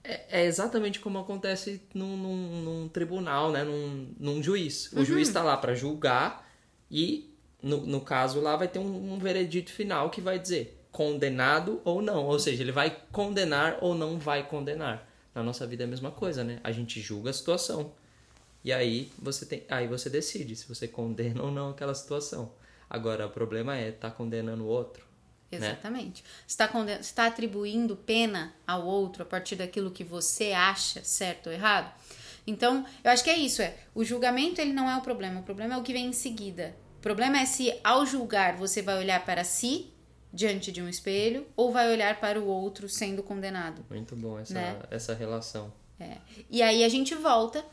É, 0.04 0.42
é 0.42 0.46
exatamente 0.46 1.00
como 1.00 1.18
acontece 1.18 1.82
num, 1.92 2.16
num, 2.16 2.62
num 2.62 2.88
tribunal, 2.88 3.50
né? 3.50 3.64
num, 3.64 4.14
num 4.20 4.40
juiz. 4.40 4.92
O 4.92 5.00
Uhum. 5.00 5.04
juiz 5.04 5.26
está 5.26 5.42
lá 5.42 5.56
para 5.56 5.74
julgar 5.74 6.48
e, 6.88 7.28
no, 7.60 7.78
no 7.86 8.00
caso 8.00 8.40
lá, 8.40 8.56
vai 8.56 8.68
ter 8.68 8.78
um, 8.78 9.14
um 9.14 9.18
veredito 9.18 9.72
final 9.72 10.10
que 10.10 10.20
vai 10.20 10.38
dizer 10.38 10.80
condenado 10.92 11.80
ou 11.84 12.00
não. 12.00 12.24
Ou 12.26 12.38
seja, 12.38 12.62
ele 12.62 12.72
vai 12.72 12.96
condenar 13.10 13.78
ou 13.80 13.96
não 13.96 14.16
vai 14.16 14.46
condenar. 14.46 15.09
Na 15.34 15.42
nossa 15.42 15.66
vida 15.66 15.84
é 15.84 15.86
a 15.86 15.88
mesma 15.88 16.10
coisa, 16.10 16.42
né? 16.42 16.60
A 16.62 16.72
gente 16.72 17.00
julga 17.00 17.30
a 17.30 17.32
situação. 17.32 17.92
E 18.64 18.72
aí 18.72 19.10
você 19.18 19.46
tem, 19.46 19.64
aí 19.68 19.86
você 19.86 20.10
decide 20.10 20.54
se 20.54 20.68
você 20.68 20.86
condena 20.86 21.42
ou 21.44 21.50
não 21.50 21.70
aquela 21.70 21.94
situação. 21.94 22.52
Agora 22.88 23.26
o 23.26 23.30
problema 23.30 23.76
é 23.76 23.92
tá 23.92 24.10
condenando 24.10 24.64
o 24.64 24.66
outro. 24.66 25.04
Né? 25.50 25.58
Exatamente. 25.58 26.22
Você 26.46 26.62
está 26.62 26.70
está 27.00 27.26
atribuindo 27.26 27.96
pena 27.96 28.54
ao 28.66 28.86
outro 28.86 29.22
a 29.22 29.26
partir 29.26 29.56
daquilo 29.56 29.90
que 29.90 30.04
você 30.04 30.52
acha 30.52 31.02
certo 31.02 31.48
ou 31.48 31.52
errado. 31.52 31.92
Então, 32.46 32.84
eu 33.02 33.10
acho 33.10 33.22
que 33.22 33.30
é 33.30 33.36
isso. 33.36 33.62
É 33.62 33.76
o 33.94 34.04
julgamento 34.04 34.60
ele 34.60 34.72
não 34.72 34.88
é 34.88 34.96
o 34.96 35.00
problema. 35.00 35.40
O 35.40 35.44
problema 35.44 35.74
é 35.74 35.76
o 35.76 35.82
que 35.82 35.92
vem 35.92 36.06
em 36.06 36.12
seguida. 36.12 36.74
O 36.98 37.00
problema 37.00 37.38
é 37.40 37.46
se 37.46 37.78
ao 37.82 38.04
julgar 38.06 38.56
você 38.56 38.82
vai 38.82 38.98
olhar 38.98 39.24
para 39.24 39.44
si 39.44 39.89
diante 40.32 40.70
de 40.70 40.80
um 40.80 40.88
espelho 40.88 41.46
ou 41.56 41.72
vai 41.72 41.90
olhar 41.90 42.20
para 42.20 42.40
o 42.40 42.46
outro 42.46 42.88
sendo 42.88 43.22
condenado. 43.22 43.84
Muito 43.90 44.14
bom 44.16 44.38
essa, 44.38 44.54
Né? 44.54 44.82
essa 44.90 45.14
relação. 45.14 45.72
É. 45.98 46.16
E 46.48 46.62
aí 46.62 46.84
a 46.84 46.88
gente 46.88 47.14
volta 47.14 47.64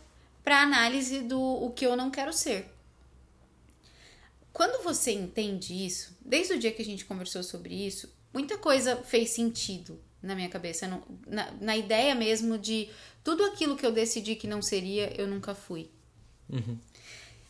para 0.44 0.58
a 0.58 0.64
análise 0.64 1.22
do 1.22 1.40
o 1.40 1.72
que 1.72 1.86
eu 1.86 1.96
não 1.96 2.10
quero 2.10 2.34
ser. 2.34 2.74
Quando 4.52 4.84
você 4.84 5.12
entende 5.12 5.86
isso, 5.86 6.18
desde 6.20 6.54
o 6.54 6.60
dia 6.60 6.72
que 6.72 6.82
a 6.82 6.86
gente 6.86 7.06
conversou 7.06 7.44
sobre 7.44 7.76
isso, 7.76 8.12
muita 8.34 8.58
coisa 8.58 8.96
fez 8.98 9.30
sentido 9.30 10.00
na 10.22 10.34
minha 10.34 10.50
cabeça, 10.50 10.88
na, 11.28 11.52
na 11.62 11.78
ideia 11.78 12.16
mesmo 12.16 12.58
de 12.58 12.90
tudo 13.24 13.44
aquilo 13.46 13.78
que 13.78 13.86
eu 13.86 13.92
decidi 13.92 14.36
que 14.36 14.48
não 14.48 14.62
seria, 14.62 15.14
eu 15.16 15.28
nunca 15.28 15.54
fui. 15.54 15.92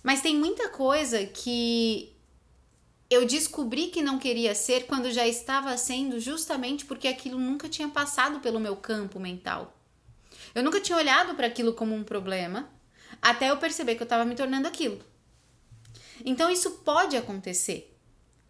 Mas 0.04 0.22
tem 0.22 0.36
muita 0.36 0.70
coisa 0.70 1.26
que 1.26 2.13
eu 3.10 3.26
descobri 3.26 3.88
que 3.88 4.02
não 4.02 4.20
queria 4.20 4.54
ser 4.54 4.86
quando 4.86 5.12
já 5.12 5.26
estava 5.26 5.78
sendo, 5.78 6.20
justamente 6.20 6.86
porque 6.86 7.08
aquilo 7.08 7.39
nunca 7.39 7.70
tinha 7.70 7.88
passado 7.88 8.39
pelo 8.39 8.60
meu 8.60 8.76
campo 8.76 9.20
mental. 9.20 9.74
Eu 10.54 10.63
nunca 10.63 10.82
tinha 10.82 10.98
olhado 10.98 11.36
para 11.36 11.48
aquilo 11.48 11.74
como 11.74 11.96
um 11.96 12.04
problema, 12.04 12.70
até 13.22 13.50
eu 13.50 13.58
perceber 13.58 13.96
que 13.96 14.02
eu 14.02 14.06
estava 14.06 14.26
me 14.26 14.36
tornando 14.36 14.67
aquilo. 14.67 15.00
Então 16.26 16.50
isso 16.50 16.72
pode 16.84 17.15
acontecer, 17.15 17.96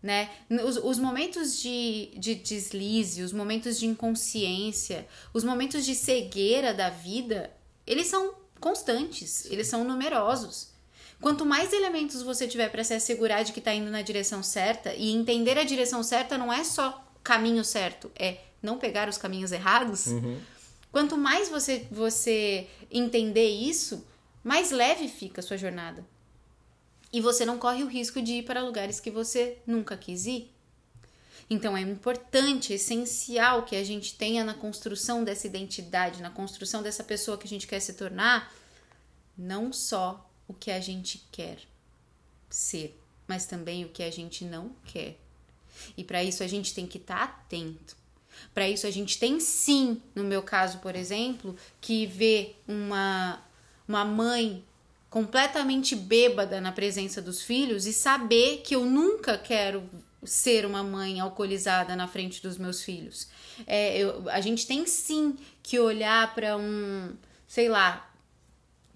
né? 0.01 0.29
Os, 0.65 0.77
os 0.77 0.97
momentos 0.97 1.59
de, 1.61 2.11
de 2.17 2.35
deslize, 2.35 3.21
os 3.21 3.33
momentos 3.33 3.77
de 3.77 3.85
inconsciência, 3.85 5.07
os 5.33 5.43
momentos 5.43 5.85
de 5.85 5.93
cegueira 5.93 6.73
da 6.73 6.89
vida, 6.89 7.51
eles 7.85 8.07
são 8.07 8.35
constantes, 8.59 9.45
eles 9.45 9.67
são 9.67 9.83
numerosos. 9.83 10.76
Quanto 11.19 11.45
mais 11.45 11.73
elementos 11.73 12.21
você 12.21 12.47
tiver 12.47 12.69
para 12.69 12.83
se 12.83 12.93
assegurar 12.93 13.43
de 13.43 13.51
que 13.51 13.59
está 13.59 13.73
indo 13.73 13.89
na 13.89 14.01
direção 14.01 14.43
certa, 14.43 14.93
e 14.93 15.11
entender 15.11 15.57
a 15.57 15.63
direção 15.63 16.03
certa 16.03 16.37
não 16.37 16.53
é 16.53 16.63
só 16.63 17.03
caminho 17.23 17.63
certo, 17.63 18.11
é 18.15 18.37
não 18.61 18.77
pegar 18.77 19.09
os 19.09 19.17
caminhos 19.17 19.51
errados. 19.51 20.07
Quanto 20.91 21.17
mais 21.17 21.49
você, 21.49 21.87
você 21.91 22.67
entender 22.89 23.49
isso, 23.49 24.05
mais 24.43 24.71
leve 24.71 25.07
fica 25.07 25.41
a 25.41 25.43
sua 25.43 25.57
jornada. 25.57 26.05
E 27.11 27.21
você 27.21 27.45
não 27.45 27.57
corre 27.57 27.83
o 27.83 27.87
risco 27.87 28.21
de 28.21 28.33
ir 28.33 28.43
para 28.43 28.63
lugares 28.63 28.99
que 28.99 29.09
você 29.09 29.57
nunca 29.65 29.97
quis 29.97 30.25
ir. 30.25 30.51
Então 31.49 31.77
é 31.77 31.81
importante, 31.81 32.73
essencial 32.73 33.63
que 33.63 33.75
a 33.75 33.83
gente 33.83 34.15
tenha 34.15 34.43
na 34.43 34.53
construção 34.53 35.23
dessa 35.23 35.47
identidade, 35.47 36.21
na 36.21 36.29
construção 36.29 36.83
dessa 36.83 37.03
pessoa 37.03 37.37
que 37.37 37.45
a 37.45 37.49
gente 37.49 37.65
quer 37.65 37.79
se 37.79 37.93
tornar, 37.93 38.53
não 39.37 39.71
só 39.71 40.26
o 40.47 40.53
que 40.53 40.71
a 40.71 40.79
gente 40.79 41.25
quer 41.31 41.59
ser, 42.49 42.99
mas 43.27 43.45
também 43.45 43.85
o 43.85 43.89
que 43.89 44.03
a 44.03 44.11
gente 44.11 44.45
não 44.45 44.71
quer. 44.85 45.17
E 45.95 46.03
para 46.03 46.23
isso 46.23 46.43
a 46.43 46.47
gente 46.47 46.73
tem 46.73 46.87
que 46.87 46.97
estar 46.97 47.23
atento. 47.23 47.95
Para 48.53 48.69
isso 48.69 48.85
a 48.85 48.91
gente 48.91 49.17
tem 49.19 49.39
sim, 49.39 50.01
no 50.13 50.23
meu 50.23 50.43
caso, 50.43 50.79
por 50.79 50.95
exemplo, 50.95 51.55
que 51.81 52.05
ver 52.05 52.61
uma 52.67 53.41
uma 53.87 54.03
mãe 54.03 54.63
completamente 55.09 55.95
bêbada 55.95 56.59
na 56.59 56.71
presença 56.71 57.21
dos 57.21 57.41
filhos 57.41 57.85
e 57.85 57.93
saber 57.93 58.57
que 58.57 58.75
eu 58.75 58.85
nunca 58.85 59.37
quero 59.37 59.89
ser 60.23 60.65
uma 60.65 60.83
mãe 60.83 61.19
alcoolizada 61.19 61.95
na 61.95 62.07
frente 62.07 62.41
dos 62.41 62.57
meus 62.57 62.81
filhos. 62.81 63.29
É, 63.65 63.97
eu, 63.97 64.29
a 64.29 64.41
gente 64.41 64.67
tem 64.67 64.85
sim 64.85 65.37
que 65.63 65.79
olhar 65.79 66.35
para 66.35 66.57
um, 66.57 67.15
sei 67.47 67.69
lá, 67.69 68.06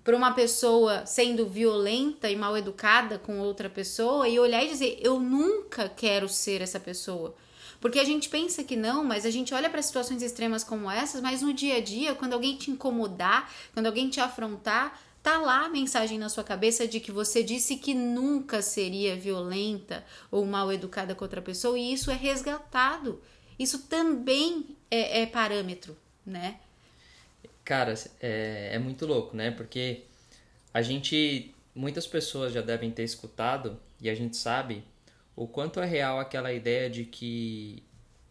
para 0.03 0.15
uma 0.15 0.33
pessoa 0.33 1.05
sendo 1.05 1.47
violenta 1.47 2.29
e 2.29 2.35
mal 2.35 2.57
educada 2.57 3.19
com 3.19 3.39
outra 3.39 3.69
pessoa 3.69 4.27
e 4.27 4.39
olhar 4.39 4.63
e 4.63 4.69
dizer: 4.69 4.99
eu 5.01 5.19
nunca 5.19 5.89
quero 5.89 6.27
ser 6.27 6.61
essa 6.61 6.79
pessoa. 6.79 7.35
Porque 7.79 7.99
a 7.99 8.03
gente 8.03 8.29
pensa 8.29 8.63
que 8.63 8.75
não, 8.75 9.03
mas 9.03 9.25
a 9.25 9.31
gente 9.31 9.53
olha 9.55 9.69
para 9.69 9.81
situações 9.81 10.21
extremas 10.21 10.63
como 10.63 10.89
essas, 10.89 11.19
mas 11.19 11.41
no 11.41 11.51
dia 11.51 11.77
a 11.77 11.81
dia, 11.81 12.13
quando 12.13 12.33
alguém 12.33 12.55
te 12.55 12.69
incomodar, 12.69 13.51
quando 13.73 13.87
alguém 13.87 14.07
te 14.07 14.19
afrontar, 14.19 14.99
tá 15.23 15.39
lá 15.39 15.65
a 15.65 15.69
mensagem 15.69 16.19
na 16.19 16.29
sua 16.29 16.43
cabeça 16.43 16.87
de 16.87 16.99
que 16.99 17.11
você 17.11 17.41
disse 17.41 17.77
que 17.77 17.95
nunca 17.95 18.61
seria 18.61 19.15
violenta 19.15 20.05
ou 20.29 20.45
mal 20.45 20.71
educada 20.71 21.15
com 21.15 21.25
outra 21.25 21.41
pessoa 21.41 21.77
e 21.77 21.91
isso 21.91 22.11
é 22.11 22.15
resgatado. 22.15 23.19
Isso 23.57 23.79
também 23.87 24.77
é, 24.89 25.21
é 25.21 25.25
parâmetro, 25.25 25.97
né? 26.23 26.59
Cara, 27.71 27.93
é, 28.19 28.71
é 28.73 28.79
muito 28.79 29.05
louco, 29.05 29.33
né? 29.33 29.49
Porque 29.49 30.01
a 30.73 30.81
gente. 30.81 31.55
Muitas 31.73 32.05
pessoas 32.05 32.51
já 32.51 32.59
devem 32.59 32.91
ter 32.91 33.03
escutado 33.03 33.79
e 34.01 34.09
a 34.09 34.13
gente 34.13 34.35
sabe 34.35 34.83
o 35.37 35.47
quanto 35.47 35.79
é 35.79 35.85
real 35.85 36.19
aquela 36.19 36.51
ideia 36.51 36.89
de 36.89 37.05
que 37.05 37.81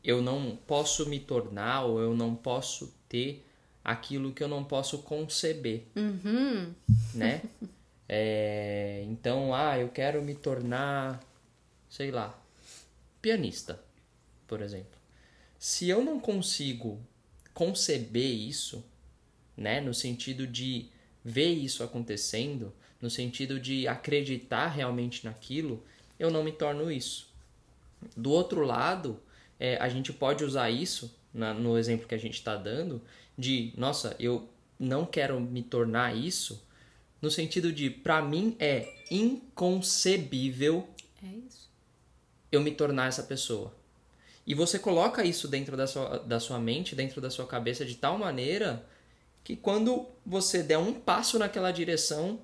eu 0.05 0.20
não 0.20 0.59
posso 0.66 1.09
me 1.09 1.18
tornar 1.18 1.85
ou 1.85 1.98
eu 1.98 2.14
não 2.14 2.35
posso 2.35 2.94
ter 3.09 3.42
aquilo 3.83 4.31
que 4.35 4.42
eu 4.42 4.48
não 4.48 4.62
posso 4.62 4.98
conceber, 4.98 5.85
Uhum. 5.96 6.74
né? 7.14 7.40
É, 8.12 9.05
então, 9.09 9.55
ah, 9.55 9.79
eu 9.79 9.88
quero 9.88 10.20
me 10.20 10.35
tornar, 10.35 11.18
sei 11.88 12.11
lá, 12.11 12.37
pianista, 13.22 13.81
por 14.48 14.61
exemplo. 14.61 14.98
Se 15.61 15.88
eu 15.88 16.03
não 16.05 16.18
consigo 16.18 17.00
conceber 17.55 18.26
isso, 18.35 18.85
né, 19.61 19.79
no 19.79 19.92
sentido 19.92 20.46
de 20.46 20.87
ver 21.23 21.53
isso 21.53 21.85
acontecendo, 21.85 22.73
no 23.01 23.11
sentido 23.11 23.61
de 23.61 23.87
acreditar 23.87 24.68
realmente 24.68 25.23
naquilo, 25.27 25.85
eu 26.18 26.31
não 26.31 26.42
me 26.42 26.51
torno 26.51 26.90
isso. 26.90 27.29
Do 28.16 28.31
outro 28.31 28.64
lado, 28.64 29.20
é, 29.59 29.77
a 29.77 29.88
gente 29.90 30.14
pode 30.14 30.42
usar 30.42 30.70
isso, 30.70 31.14
na- 31.33 31.53
no 31.53 31.77
exemplo 31.77 32.09
que 32.09 32.14
a 32.14 32.18
gente 32.18 32.35
está 32.35 32.57
dando, 32.57 33.03
de, 33.37 33.73
nossa, 33.77 34.16
eu 34.18 34.49
não 34.79 35.05
quero 35.05 35.38
me 35.38 35.62
tornar 35.62 36.16
isso, 36.16 36.66
no 37.20 37.31
sentido 37.31 37.70
de, 37.70 37.90
para 37.90 38.23
mim 38.23 38.57
é 38.59 38.94
inconcebível 39.11 40.88
É 41.23 41.29
eu 42.51 42.62
me 42.62 42.70
tornar 42.70 43.09
essa 43.09 43.23
pessoa. 43.23 43.75
E 44.46 44.55
você 44.55 44.79
coloca 44.79 45.23
isso 45.23 45.46
dentro 45.46 45.77
da 45.77 45.87
sua, 45.87 46.18
da 46.18 46.40
sua 46.40 46.59
mente, 46.59 46.96
dentro 46.96 47.20
da 47.20 47.29
sua 47.29 47.46
cabeça, 47.46 47.85
de 47.85 47.94
tal 47.94 48.16
maneira 48.18 48.85
que 49.44 49.57
quando 49.57 50.07
você 50.24 50.62
der 50.62 50.79
um 50.79 50.92
passo 50.92 51.38
naquela 51.38 51.70
direção, 51.70 52.38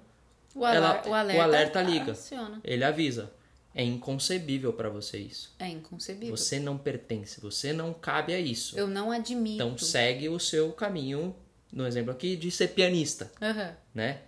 O, 0.54 0.66
ela- 0.66 0.90
aler- 0.98 1.06
o 1.08 1.14
alerta, 1.14 1.38
o 1.38 1.42
alerta 1.44 1.82
liga. 1.82 2.12
aciona. 2.12 2.60
ele 2.64 2.84
avisa. 2.84 3.32
É 3.74 3.84
inconcebível 3.84 4.72
para 4.72 4.88
você 4.88 5.18
isso. 5.18 5.54
É 5.58 5.68
inconcebível. 5.68 6.34
Você 6.34 6.58
não 6.58 6.78
pertence, 6.78 7.40
você 7.42 7.74
não 7.74 7.92
cabe 7.92 8.32
a 8.32 8.40
isso. 8.40 8.78
Eu 8.78 8.88
não 8.88 9.10
admito. 9.12 9.56
Então 9.56 9.76
segue 9.76 10.30
o 10.30 10.38
seu 10.40 10.72
caminho, 10.72 11.36
no 11.70 11.86
exemplo 11.86 12.10
aqui, 12.10 12.36
de 12.36 12.50
ser 12.50 12.68
pianista, 12.68 13.30
Aham. 13.42 13.76
né? 13.94 14.20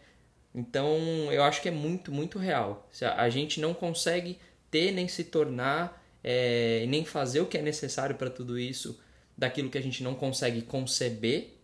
Então 0.54 0.96
eu 1.32 1.42
acho 1.42 1.62
que 1.62 1.68
é 1.68 1.72
muito, 1.72 2.12
muito 2.12 2.38
real. 2.38 2.88
A 3.16 3.28
gente 3.30 3.60
não 3.60 3.72
consegue 3.72 4.38
ter 4.70 4.92
nem 4.92 5.08
se 5.08 5.24
tornar, 5.24 6.02
é, 6.22 6.84
nem 6.88 7.04
fazer 7.04 7.40
o 7.40 7.46
que 7.46 7.56
é 7.56 7.62
necessário 7.62 8.16
para 8.16 8.28
tudo 8.28 8.58
isso 8.58 9.00
daquilo 9.36 9.70
que 9.70 9.78
a 9.78 9.82
gente 9.82 10.02
não 10.02 10.14
consegue 10.14 10.62
conceber. 10.62 11.57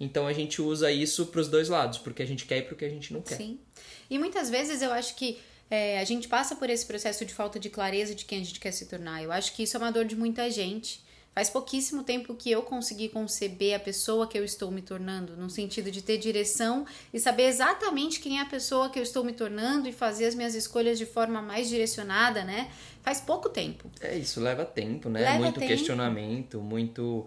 Então 0.00 0.26
a 0.26 0.32
gente 0.32 0.62
usa 0.62 0.90
isso 0.90 1.26
para 1.26 1.42
os 1.42 1.48
dois 1.48 1.68
lados, 1.68 1.98
porque 1.98 2.22
a 2.22 2.26
gente 2.26 2.46
quer 2.46 2.58
e 2.58 2.62
porque 2.62 2.86
a 2.86 2.88
gente 2.88 3.12
não 3.12 3.20
quer. 3.20 3.36
Sim. 3.36 3.60
E 4.08 4.18
muitas 4.18 4.48
vezes 4.48 4.80
eu 4.80 4.90
acho 4.90 5.14
que 5.14 5.38
é, 5.70 6.00
a 6.00 6.04
gente 6.04 6.26
passa 6.26 6.56
por 6.56 6.70
esse 6.70 6.86
processo 6.86 7.24
de 7.24 7.34
falta 7.34 7.60
de 7.60 7.68
clareza 7.68 8.14
de 8.14 8.24
quem 8.24 8.40
a 8.40 8.44
gente 8.44 8.58
quer 8.58 8.72
se 8.72 8.86
tornar. 8.86 9.22
Eu 9.22 9.30
acho 9.30 9.54
que 9.54 9.62
isso 9.62 9.76
é 9.76 9.80
uma 9.80 9.92
dor 9.92 10.06
de 10.06 10.16
muita 10.16 10.50
gente. 10.50 11.04
Faz 11.32 11.48
pouquíssimo 11.48 12.02
tempo 12.02 12.34
que 12.34 12.50
eu 12.50 12.60
consegui 12.62 13.08
conceber 13.08 13.76
a 13.76 13.78
pessoa 13.78 14.26
que 14.26 14.36
eu 14.36 14.44
estou 14.44 14.68
me 14.68 14.82
tornando, 14.82 15.36
no 15.36 15.48
sentido 15.48 15.88
de 15.88 16.02
ter 16.02 16.18
direção 16.18 16.84
e 17.14 17.20
saber 17.20 17.44
exatamente 17.44 18.18
quem 18.18 18.38
é 18.38 18.42
a 18.42 18.46
pessoa 18.46 18.90
que 18.90 18.98
eu 18.98 19.02
estou 19.02 19.22
me 19.22 19.32
tornando 19.32 19.88
e 19.88 19.92
fazer 19.92 20.26
as 20.26 20.34
minhas 20.34 20.56
escolhas 20.56 20.98
de 20.98 21.06
forma 21.06 21.40
mais 21.40 21.68
direcionada, 21.68 22.42
né? 22.42 22.68
Faz 23.00 23.20
pouco 23.20 23.48
tempo. 23.48 23.88
É, 24.00 24.18
isso 24.18 24.40
leva 24.40 24.64
tempo, 24.64 25.08
né? 25.08 25.20
Leva 25.20 25.38
muito 25.38 25.60
tempo. 25.60 25.68
questionamento, 25.68 26.60
muito, 26.60 27.24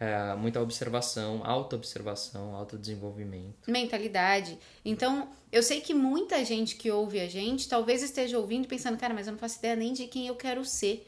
é, 0.00 0.34
muita 0.34 0.62
observação, 0.62 1.42
auto-observação, 1.44 2.56
autodesenvolvimento. 2.56 3.70
mentalidade. 3.70 4.58
Então, 4.82 5.28
eu 5.52 5.62
sei 5.62 5.82
que 5.82 5.92
muita 5.92 6.42
gente 6.42 6.76
que 6.76 6.90
ouve 6.90 7.20
a 7.20 7.28
gente 7.28 7.68
talvez 7.68 8.02
esteja 8.02 8.38
ouvindo 8.38 8.64
e 8.64 8.68
pensando, 8.68 8.96
cara, 8.96 9.12
mas 9.12 9.26
eu 9.26 9.32
não 9.32 9.38
faço 9.38 9.58
ideia 9.58 9.76
nem 9.76 9.92
de 9.92 10.06
quem 10.06 10.26
eu 10.26 10.34
quero 10.34 10.64
ser. 10.64 11.06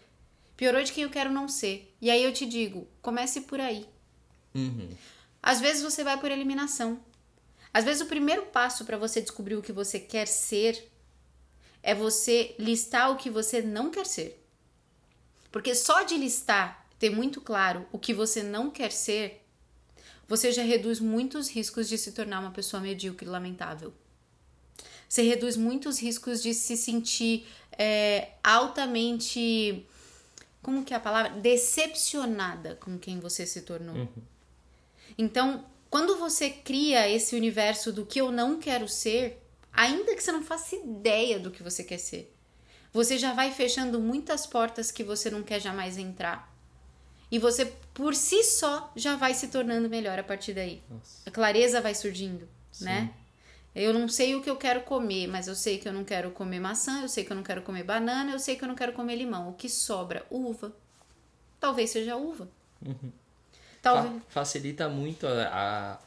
Piorou 0.59 0.83
de 0.83 0.93
quem 0.93 1.05
eu 1.05 1.11
quero 1.11 1.33
não 1.33 1.49
ser. 1.49 1.91
E 2.03 2.11
aí 2.11 2.23
eu 2.23 2.35
te 2.35 2.45
digo, 2.45 2.87
comece 3.01 3.41
por 3.41 3.59
aí. 3.59 3.89
Uhum. 4.55 4.91
Às 5.43 5.59
vezes 5.59 5.83
você 5.83 6.05
vai 6.05 6.21
por 6.21 6.31
eliminação. 6.31 7.01
Às 7.73 7.85
vezes 7.85 8.03
o 8.03 8.07
primeiro 8.07 8.43
passo 8.47 8.85
para 8.85 8.99
você 8.99 9.23
descobrir 9.23 9.57
o 9.57 9.63
que 9.63 9.73
você 9.73 9.99
quer 9.99 10.29
ser 10.29 10.93
é 11.83 11.95
você 11.95 12.55
listar 12.59 13.11
o 13.11 13.17
que 13.17 13.31
você 13.31 13.63
não 13.63 13.91
quer 13.91 14.05
ser. 14.05 14.39
Porque 15.51 15.75
só 15.75 16.03
de 16.03 16.17
listar, 16.19 16.82
ter 17.03 17.11
muito 17.11 17.41
claro 17.41 17.85
o 17.91 17.99
que 17.99 18.15
você 18.15 18.45
não 18.45 18.71
quer 18.71 18.93
ser, 18.93 19.45
você 20.29 20.53
já 20.53 20.62
reduz 20.62 21.01
muitos 21.01 21.51
riscos 21.51 21.88
de 21.88 21.99
se 21.99 22.12
tornar 22.12 22.38
uma 22.38 22.53
pessoa 22.53 22.81
medíocre 22.81 23.27
e 23.27 23.29
lamentável. 23.29 23.93
Você 25.09 25.23
reduz 25.23 25.57
muitos 25.57 26.01
riscos 26.01 26.41
de 26.41 26.55
se 26.55 26.77
sentir 26.77 27.45
é, 27.77 28.29
altamente. 28.41 29.85
Como 30.62 30.85
que 30.85 30.95
é 30.95 30.97
a 30.97 31.01
palavra? 31.01 31.33
Decepcionada 31.41 32.77
com 32.77 32.97
quem 32.97 33.19
você 33.19 33.47
se 33.47 33.62
tornou. 33.62 34.09
Então, 35.19 35.67
quando 35.91 36.17
você 36.19 36.51
cria 36.51 37.09
esse 37.11 37.35
universo 37.35 37.93
do 37.93 38.07
que 38.07 38.21
eu 38.21 38.31
não 38.31 38.61
quero 38.61 38.88
ser, 38.88 39.43
ainda 39.73 40.15
que 40.15 40.23
você 40.23 40.31
não 40.31 40.45
faça 40.45 40.77
ideia 40.77 41.41
do 41.41 41.51
que 41.51 41.65
você 41.65 41.83
quer 41.83 41.99
ser, 41.99 42.33
você 42.93 43.19
já 43.19 43.33
vai 43.33 43.51
fechando 43.51 43.99
muitas 43.99 44.47
portas 44.47 44.93
que 44.93 45.03
você 45.03 45.29
não 45.31 45.43
quer 45.43 45.61
jamais 45.61 45.99
entrar. 45.99 46.52
E 47.33 47.38
você, 47.38 47.64
por 47.95 48.14
si 48.14 48.45
só, 48.45 48.92
já 48.95 49.16
vai 49.16 49.33
se 49.33 49.49
tornando 49.49 49.88
melhor 49.88 50.18
a 50.18 50.23
partir 50.23 50.53
daí. 50.53 50.83
Nossa. 50.90 51.23
A 51.27 51.31
clareza 51.31 51.81
vai 51.81 51.95
surgindo, 51.95 52.47
né? 52.81 53.11
Eu 53.75 53.95
não 53.95 54.07
sei 54.07 54.35
o 54.35 54.42
que 54.42 54.51
eu 54.51 54.57
quero 54.57 54.83
comer, 54.83 55.27
mas 55.29 55.49
eu 55.49 55.55
sei 55.55 55.79
que 55.79 55.88
eu 55.88 55.95
não 55.95 56.05
quero 56.05 56.31
comer 56.31 56.61
maçã, 56.61 57.01
eu 57.01 57.09
sei 57.09 57.25
que 57.25 57.33
eu 57.33 57.37
não 57.37 57.42
quero 57.42 57.62
comer 57.62 57.85
banana, 57.85 58.31
eu 58.33 58.38
sei 58.38 58.55
que 58.55 58.62
eu 58.62 58.68
não 58.68 58.75
quero 58.75 58.92
comer 58.92 59.16
limão. 59.16 59.49
O 59.49 59.55
que 59.55 59.66
sobra? 59.66 60.27
Uva. 60.31 60.71
Talvez 61.59 61.88
seja 61.88 62.16
uva. 62.16 62.47
Talvez. 63.81 64.12
Fa- 64.14 64.21
facilita 64.29 64.88
muito 64.90 65.27
a, 65.27 65.99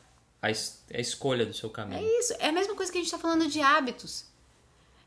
a, 0.43 0.47
a 0.47 0.99
escolha 0.99 1.43
do 1.43 1.55
seu 1.55 1.71
caminho. 1.71 2.05
É 2.05 2.19
isso. 2.19 2.33
É 2.37 2.49
a 2.49 2.51
mesma 2.51 2.75
coisa 2.75 2.91
que 2.91 2.99
a 2.99 3.01
gente 3.01 3.07
está 3.07 3.17
falando 3.17 3.47
de 3.47 3.59
hábitos. 3.61 4.25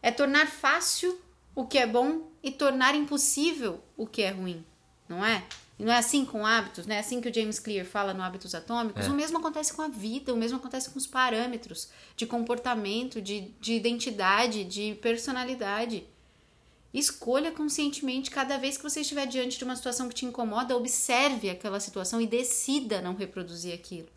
É 0.02 0.10
tornar 0.10 0.48
fácil 0.48 1.20
o 1.54 1.64
que 1.64 1.78
é 1.78 1.86
bom 1.86 2.28
e 2.42 2.50
tornar 2.50 2.94
impossível 2.96 3.80
o 3.96 4.04
que 4.06 4.22
é 4.22 4.30
ruim. 4.30 4.64
Não 5.08 5.24
é? 5.24 5.44
E 5.78 5.84
não 5.84 5.92
é 5.92 5.98
assim 5.98 6.24
com 6.24 6.44
hábitos, 6.44 6.86
né? 6.86 6.98
Assim 6.98 7.20
que 7.20 7.28
o 7.28 7.34
James 7.34 7.60
Clear 7.60 7.86
fala 7.86 8.12
no 8.12 8.22
Hábitos 8.22 8.54
Atômicos. 8.54 9.06
É. 9.06 9.08
O 9.08 9.14
mesmo 9.14 9.38
acontece 9.38 9.72
com 9.72 9.82
a 9.82 9.88
vida, 9.88 10.34
o 10.34 10.36
mesmo 10.36 10.58
acontece 10.58 10.90
com 10.90 10.98
os 10.98 11.06
parâmetros 11.06 11.88
de 12.16 12.26
comportamento, 12.26 13.22
de, 13.22 13.52
de 13.60 13.74
identidade, 13.74 14.64
de 14.64 14.98
personalidade. 15.00 16.04
Escolha 16.92 17.52
conscientemente 17.52 18.28
cada 18.28 18.56
vez 18.56 18.76
que 18.76 18.82
você 18.82 19.02
estiver 19.02 19.26
diante 19.26 19.56
de 19.56 19.62
uma 19.62 19.76
situação 19.76 20.08
que 20.08 20.14
te 20.16 20.26
incomoda, 20.26 20.76
observe 20.76 21.48
aquela 21.48 21.78
situação 21.78 22.20
e 22.20 22.26
decida 22.26 23.00
não 23.00 23.14
reproduzir 23.14 23.72
aquilo. 23.72 24.08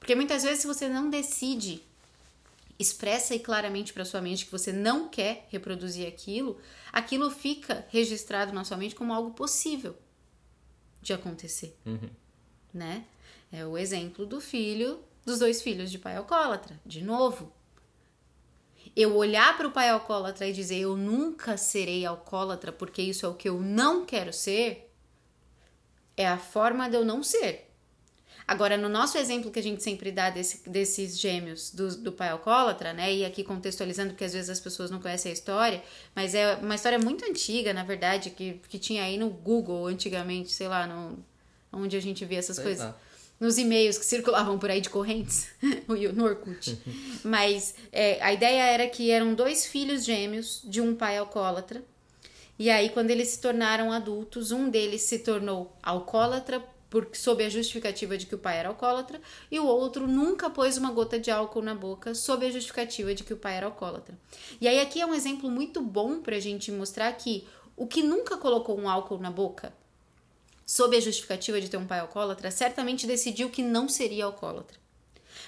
Porque 0.00 0.16
muitas 0.16 0.42
vezes, 0.42 0.62
se 0.62 0.66
você 0.66 0.88
não 0.88 1.08
decide 1.08 1.80
expressa 2.76 3.36
e 3.36 3.38
claramente 3.38 3.92
para 3.92 4.04
sua 4.04 4.20
mente 4.20 4.46
que 4.46 4.50
você 4.50 4.72
não 4.72 5.06
quer 5.06 5.46
reproduzir 5.48 6.08
aquilo, 6.08 6.58
aquilo 6.92 7.30
fica 7.30 7.86
registrado 7.90 8.52
na 8.52 8.64
sua 8.64 8.76
mente 8.76 8.96
como 8.96 9.12
algo 9.12 9.30
possível 9.30 9.94
de 11.02 11.12
acontecer, 11.12 11.76
né? 12.72 13.04
É 13.52 13.66
o 13.66 13.76
exemplo 13.76 14.24
do 14.24 14.40
filho, 14.40 15.00
dos 15.26 15.40
dois 15.40 15.60
filhos 15.60 15.90
de 15.90 15.98
pai 15.98 16.16
alcoólatra, 16.16 16.80
de 16.86 17.02
novo. 17.02 17.52
Eu 18.96 19.16
olhar 19.16 19.56
para 19.56 19.68
o 19.68 19.72
pai 19.72 19.88
alcoólatra 19.90 20.46
e 20.46 20.52
dizer 20.52 20.78
eu 20.78 20.96
nunca 20.96 21.56
serei 21.56 22.06
alcoólatra 22.06 22.72
porque 22.72 23.02
isso 23.02 23.26
é 23.26 23.28
o 23.28 23.34
que 23.34 23.48
eu 23.48 23.60
não 23.60 24.06
quero 24.06 24.32
ser, 24.32 24.90
é 26.16 26.26
a 26.26 26.38
forma 26.38 26.88
de 26.88 26.96
eu 26.96 27.04
não 27.04 27.22
ser. 27.22 27.71
Agora, 28.52 28.76
no 28.76 28.88
nosso 28.88 29.16
exemplo 29.16 29.50
que 29.50 29.58
a 29.58 29.62
gente 29.62 29.82
sempre 29.82 30.12
dá 30.12 30.28
desse- 30.28 30.68
desses 30.68 31.18
gêmeos 31.18 31.70
do, 31.72 31.96
do 31.96 32.12
pai 32.12 32.28
alcoólatra, 32.28 32.92
né? 32.92 33.12
E 33.14 33.24
aqui 33.24 33.42
contextualizando, 33.42 34.10
porque 34.10 34.24
às 34.24 34.32
vezes 34.34 34.50
as 34.50 34.60
pessoas 34.60 34.90
não 34.90 35.00
conhecem 35.00 35.30
a 35.30 35.32
história, 35.32 35.82
mas 36.14 36.34
é 36.34 36.56
uma 36.56 36.74
história 36.74 36.98
muito 36.98 37.24
antiga, 37.24 37.72
na 37.72 37.82
verdade, 37.82 38.30
que, 38.30 38.60
que 38.68 38.78
tinha 38.78 39.04
aí 39.04 39.16
no 39.16 39.30
Google 39.30 39.86
antigamente, 39.86 40.52
sei 40.52 40.68
lá, 40.68 40.86
no, 40.86 41.18
onde 41.72 41.96
a 41.96 42.00
gente 42.00 42.24
via 42.26 42.38
essas 42.40 42.56
Sei 42.56 42.64
coisas. 42.64 42.84
lá. 42.84 42.96
Nos 43.40 43.58
e-mails 43.58 43.98
que 43.98 44.04
circulavam 44.04 44.58
por 44.58 44.70
aí 44.70 44.80
de 44.80 44.88
correntes, 44.90 45.48
no 46.14 46.24
Orkut. 46.24 46.78
Mas 47.24 47.74
é, 47.90 48.22
a 48.22 48.32
ideia 48.32 48.62
era 48.64 48.86
que 48.86 49.10
eram 49.10 49.34
dois 49.34 49.66
filhos 49.66 50.04
gêmeos 50.04 50.60
de 50.64 50.80
um 50.80 50.94
pai 50.94 51.16
alcoólatra. 51.18 51.82
E 52.58 52.70
aí, 52.70 52.90
quando 52.90 53.10
eles 53.10 53.28
se 53.28 53.40
tornaram 53.40 53.90
adultos, 53.90 54.52
um 54.52 54.68
deles 54.70 55.02
se 55.02 55.18
tornou 55.20 55.74
alcoólatra 55.82 56.62
por, 56.92 57.08
sob 57.14 57.42
a 57.42 57.48
justificativa 57.48 58.18
de 58.18 58.26
que 58.26 58.34
o 58.34 58.38
pai 58.38 58.58
era 58.58 58.68
alcoólatra, 58.68 59.18
e 59.50 59.58
o 59.58 59.64
outro 59.64 60.06
nunca 60.06 60.50
pôs 60.50 60.76
uma 60.76 60.90
gota 60.90 61.18
de 61.18 61.30
álcool 61.30 61.62
na 61.62 61.74
boca 61.74 62.14
sob 62.14 62.44
a 62.44 62.50
justificativa 62.50 63.14
de 63.14 63.24
que 63.24 63.32
o 63.32 63.36
pai 63.38 63.56
era 63.56 63.64
alcoólatra. 63.64 64.14
E 64.60 64.68
aí, 64.68 64.78
aqui 64.78 65.00
é 65.00 65.06
um 65.06 65.14
exemplo 65.14 65.50
muito 65.50 65.80
bom 65.80 66.20
pra 66.20 66.38
gente 66.38 66.70
mostrar 66.70 67.10
que 67.14 67.48
o 67.74 67.86
que 67.86 68.02
nunca 68.02 68.36
colocou 68.36 68.78
um 68.78 68.90
álcool 68.90 69.16
na 69.16 69.30
boca, 69.30 69.72
sob 70.66 70.94
a 70.94 71.00
justificativa 71.00 71.58
de 71.62 71.70
ter 71.70 71.78
um 71.78 71.86
pai 71.86 72.00
alcoólatra, 72.00 72.50
certamente 72.50 73.06
decidiu 73.06 73.48
que 73.48 73.62
não 73.62 73.88
seria 73.88 74.26
alcoólatra. 74.26 74.76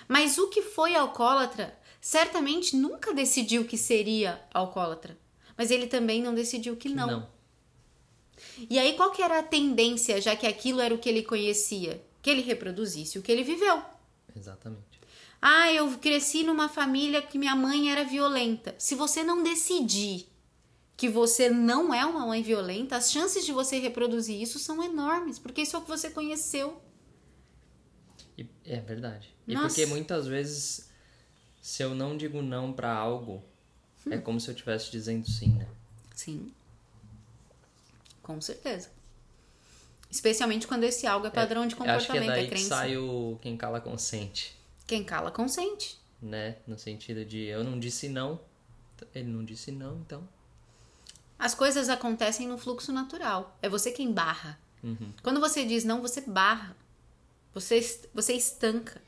Mas 0.09 0.39
o 0.39 0.49
que 0.49 0.63
foi 0.63 0.97
alcoólatra, 0.97 1.79
certamente 2.01 2.75
nunca 2.75 3.13
decidiu 3.13 3.67
que 3.67 3.77
seria 3.77 4.41
alcoólatra. 4.51 5.15
Mas 5.59 5.71
ele 5.71 5.89
também 5.89 6.23
não 6.23 6.35
decidiu 6.35 6.75
que 6.75 6.89
não. 6.89 7.07
Não. 7.07 7.29
E 8.71 8.79
aí, 8.79 8.95
qual 8.95 9.11
que 9.11 9.23
era 9.23 9.39
a 9.39 9.43
tendência, 9.43 10.21
já 10.21 10.35
que 10.37 10.47
aquilo 10.47 10.81
era 10.81 10.95
o 10.95 10.99
que 10.99 11.09
ele 11.09 11.23
conhecia? 11.23 12.03
Que 12.23 12.31
ele 12.31 12.43
reproduzisse 12.43 13.19
o 13.19 13.23
que 13.23 13.31
ele 13.33 13.43
viveu. 13.45 13.83
Exatamente. 14.37 14.83
Ah, 15.41 15.71
eu 15.73 15.99
cresci 15.99 16.43
numa 16.43 16.69
família 16.69 17.21
que 17.21 17.39
minha 17.39 17.55
mãe 17.55 17.91
era 17.91 18.03
violenta. 18.05 18.75
Se 18.79 18.95
você 18.95 19.23
não 19.23 19.43
decidir 19.43 20.27
que 20.97 21.09
você 21.09 21.51
não 21.51 21.93
é 21.93 22.07
uma 22.07 22.25
mãe 22.27 22.43
violenta, 22.43 22.97
as 22.97 23.11
chances 23.13 23.45
de 23.45 23.53
você 23.53 23.79
reproduzir 23.79 24.41
isso 24.41 24.59
são 24.59 24.83
enormes, 24.83 25.39
porque 25.39 25.63
isso 25.63 25.77
é 25.77 25.79
o 25.79 25.83
que 25.83 25.89
você 25.89 26.09
conheceu. 26.09 26.81
E- 28.39 28.47
é 28.65 28.81
verdade. 28.81 29.35
E 29.47 29.55
Nossa. 29.55 29.67
porque 29.69 29.87
muitas 29.87 30.27
vezes, 30.27 30.89
se 31.61 31.83
eu 31.83 31.95
não 31.95 32.17
digo 32.17 32.41
não 32.43 32.73
pra 32.73 32.93
algo, 32.95 33.43
Hum. 34.07 34.13
é 34.13 34.19
como 34.19 34.41
se 34.41 34.49
eu 34.49 34.53
estivesse 34.55 34.91
dizendo 34.91 35.29
sim, 35.29 35.51
né? 35.55 35.67
Sim. 36.15 36.51
Com 38.25 38.41
certeza. 38.41 38.91
Especialmente 40.11 40.67
quando 40.67 40.83
esse 40.85 41.07
algo 41.07 41.27
é 41.27 41.31
padrão 41.31 41.67
de 41.67 41.75
Eu 41.77 41.83
acho 41.85 42.07
que 42.11 42.17
é 42.17 42.21
comportamento, 42.21 42.29
daí 42.29 42.41
é 42.41 42.45
que 42.45 42.51
crença. 42.51 42.69
sai 42.69 42.97
o 42.97 43.39
quem 43.41 43.57
cala 43.57 43.81
consente, 43.81 44.57
Quem 44.87 45.05
cala 45.05 45.31
consente. 45.31 45.99
né? 46.21 46.57
No 46.67 46.77
sentido 46.79 47.25
de 47.25 47.45
eu 47.45 47.63
não 47.63 47.79
disse 47.79 48.09
não, 48.09 48.41
ele 49.15 49.29
não 49.29 49.45
disse 49.45 49.71
não, 49.71 49.99
então. 49.99 50.27
As 51.39 51.55
coisas 51.55 51.89
acontecem 51.89 52.49
no 52.49 52.57
fluxo 52.57 52.93
natural. 52.93 53.57
É 53.61 53.69
você 53.69 53.91
quem 53.93 54.11
barra. 54.13 54.59
Quando 55.23 55.41
você 55.41 55.65
diz 55.65 55.85
não, 55.85 56.01
você 56.03 56.21
barra. 56.21 56.77
Você, 57.55 57.81
você 58.13 58.35
estanca. 58.35 59.01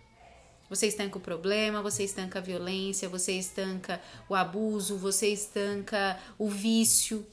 Você 0.69 0.87
estanca 0.89 1.17
o 1.19 1.21
problema, 1.21 1.81
você 1.83 2.03
estanca 2.05 2.39
a 2.39 2.43
violência, 2.43 3.09
você 3.09 3.33
estanca 3.39 4.01
o 4.29 4.35
abuso, 4.35 4.97
você 4.99 5.29
estanca 5.29 6.19
o 6.39 6.49
vício. 6.49 7.27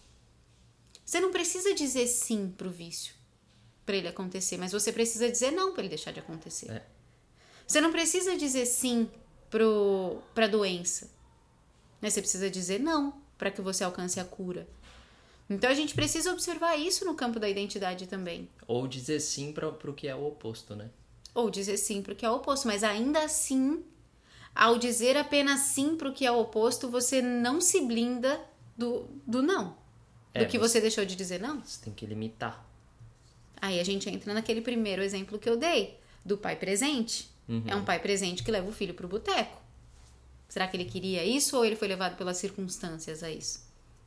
Você 1.13 1.19
não 1.19 1.31
precisa 1.31 1.75
dizer 1.75 2.07
sim 2.07 2.49
pro 2.49 2.71
vício 2.71 3.13
para 3.85 3.95
ele 3.95 4.07
acontecer, 4.07 4.57
mas 4.57 4.71
você 4.71 4.91
precisa 4.91 5.29
dizer 5.29 5.51
não 5.51 5.71
para 5.71 5.81
ele 5.83 5.89
deixar 5.89 6.11
de 6.11 6.19
acontecer. 6.19 6.71
É. 6.71 6.83
Você 7.67 7.79
não 7.79 7.91
precisa 7.91 8.35
dizer 8.35 8.65
sim 8.65 9.07
pro 9.47 10.23
para 10.33 10.47
doença, 10.47 11.11
mas 12.01 12.13
você 12.13 12.21
precisa 12.21 12.49
dizer 12.49 12.79
não 12.79 13.21
para 13.37 13.51
que 13.51 13.61
você 13.61 13.83
alcance 13.83 14.19
a 14.19 14.25
cura. 14.25 14.67
Então 15.47 15.69
a 15.69 15.75
gente 15.75 15.93
precisa 15.93 16.33
observar 16.33 16.77
isso 16.77 17.05
no 17.05 17.13
campo 17.13 17.39
da 17.39 17.47
identidade 17.47 18.07
também. 18.07 18.49
Ou 18.65 18.87
dizer 18.87 19.19
sim 19.19 19.53
para 19.53 19.69
o 19.69 19.93
que 19.93 20.07
é 20.07 20.15
o 20.15 20.25
oposto, 20.25 20.75
né? 20.75 20.89
Ou 21.35 21.47
dizer 21.47 21.77
sim 21.77 22.01
para 22.01 22.13
o 22.13 22.15
que 22.15 22.25
é 22.25 22.29
o 22.31 22.37
oposto, 22.37 22.65
mas 22.65 22.83
ainda 22.83 23.23
assim, 23.23 23.85
ao 24.55 24.79
dizer 24.79 25.15
apenas 25.15 25.59
sim 25.59 25.95
para 25.95 26.09
o 26.09 26.13
que 26.13 26.25
é 26.25 26.31
o 26.31 26.39
oposto, 26.39 26.89
você 26.89 27.21
não 27.21 27.61
se 27.61 27.81
blinda 27.81 28.43
do, 28.75 29.07
do 29.27 29.43
não. 29.43 29.82
É, 30.33 30.43
do 30.43 30.49
que 30.49 30.57
você 30.57 30.81
deixou 30.81 31.05
de 31.05 31.15
dizer 31.15 31.39
não. 31.39 31.63
Você 31.63 31.83
tem 31.83 31.93
que 31.93 32.05
limitar. 32.05 32.65
Aí 33.61 33.79
a 33.79 33.83
gente 33.83 34.09
entra 34.09 34.33
naquele 34.33 34.61
primeiro 34.61 35.01
exemplo 35.01 35.39
que 35.39 35.49
eu 35.49 35.55
dei, 35.55 35.97
do 36.25 36.37
pai 36.37 36.55
presente. 36.55 37.29
Uhum. 37.47 37.63
É 37.67 37.75
um 37.75 37.83
pai 37.83 37.99
presente 37.99 38.43
que 38.43 38.51
leva 38.51 38.67
o 38.67 38.71
filho 38.71 38.93
pro 38.93 39.07
boteco. 39.07 39.61
Será 40.49 40.67
que 40.67 40.77
ele 40.77 40.85
queria 40.85 41.23
isso 41.23 41.57
ou 41.57 41.65
ele 41.65 41.75
foi 41.75 41.87
levado 41.87 42.15
pelas 42.15 42.37
circunstâncias 42.37 43.23
a 43.23 43.31
isso? 43.31 43.65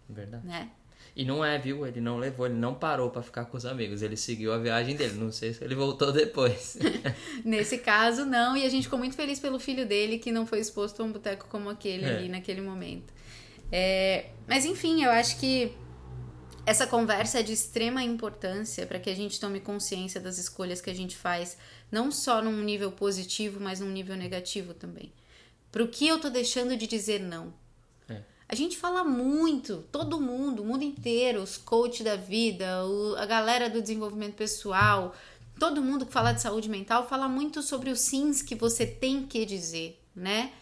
Verdade. 0.09 0.47
Né? 0.47 0.71
E 1.17 1.25
não 1.25 1.43
é, 1.43 1.59
viu? 1.59 1.87
Ele 1.87 2.01
não 2.01 2.19
levou, 2.19 2.45
ele 2.45 2.57
não 2.57 2.75
parou 2.75 3.09
para 3.11 3.23
ficar 3.23 3.47
com 3.47 3.57
os 3.57 3.65
amigos. 3.65 4.03
Ele 4.03 4.17
seguiu 4.17 4.53
a 4.53 4.59
viagem 4.59 4.95
dele. 4.95 5.15
Não 5.15 5.33
sei 5.33 5.55
se 5.55 5.65
ele 5.65 5.75
voltou 5.75 6.13
depois. 6.13 6.77
Nesse 7.43 7.79
caso, 7.79 8.27
não. 8.27 8.55
E 8.55 8.67
a 8.67 8.69
gente 8.69 8.85
ficou 8.85 8.99
muito 8.99 9.17
feliz 9.17 9.41
pelo 9.41 9.59
filho 9.59 9.87
dele 9.87 10.19
que 10.19 10.31
não 10.31 10.47
foi 10.47 10.61
exposto 10.61 11.01
a 11.01 11.05
um 11.07 11.11
boteco 11.13 11.47
como 11.49 11.71
aquele 11.71 12.05
É. 12.05 12.17
ali 12.17 12.29
naquele 12.29 12.61
momento. 12.61 13.15
É, 13.73 14.27
mas 14.47 14.67
enfim, 14.67 15.03
eu 15.03 15.11
acho 15.11 15.41
que 15.41 15.73
essa 16.67 16.87
conversa 16.87 17.39
é 17.39 17.43
de 17.43 17.53
extrema 17.53 18.03
importância 18.03 18.87
para 18.87 18.99
que 18.99 19.09
a 19.09 19.15
gente 19.15 19.39
tome 19.39 19.61
consciência 19.61 20.21
das 20.21 20.37
escolhas 20.37 20.81
que 20.81 20.91
a 20.91 20.95
gente 20.95 21.17
faz, 21.17 21.57
não 21.91 22.11
só 22.11 22.43
num 22.43 22.61
nível 22.63 22.91
positivo, 22.91 23.61
mas 23.61 23.79
num 23.79 23.89
nível 23.91 24.17
negativo 24.17 24.75
também. 24.75 25.13
Para 25.71 25.85
o 25.85 25.89
que 25.89 26.07
eu 26.09 26.21
tô 26.21 26.29
deixando 26.29 26.77
de 26.77 26.87
dizer 26.87 27.21
não? 27.21 27.55
É. 28.09 28.21
A 28.49 28.55
gente 28.55 28.77
fala 28.77 29.05
muito, 29.05 29.85
todo 29.93 30.21
mundo, 30.21 30.63
o 30.63 30.67
mundo 30.67 30.83
inteiro, 30.83 31.41
os 31.41 31.57
coaches 31.57 32.05
da 32.05 32.17
vida, 32.17 32.85
o- 32.85 33.15
a 33.17 33.27
galera 33.27 33.71
do 33.71 33.81
desenvolvimento 33.81 34.35
pessoal, 34.35 35.15
todo 35.61 35.83
mundo 35.83 36.05
que 36.05 36.13
fala 36.13 36.33
de 36.33 36.43
saúde 36.43 36.69
mental 36.69 37.09
fala 37.09 37.29
muito 37.29 37.63
sobre 37.63 37.91
os 37.91 38.01
sims 38.01 38.43
que 38.43 38.55
você 38.55 38.85
tem 38.87 39.25
que 39.25 39.45
dizer, 39.47 40.03
né? 40.15 40.53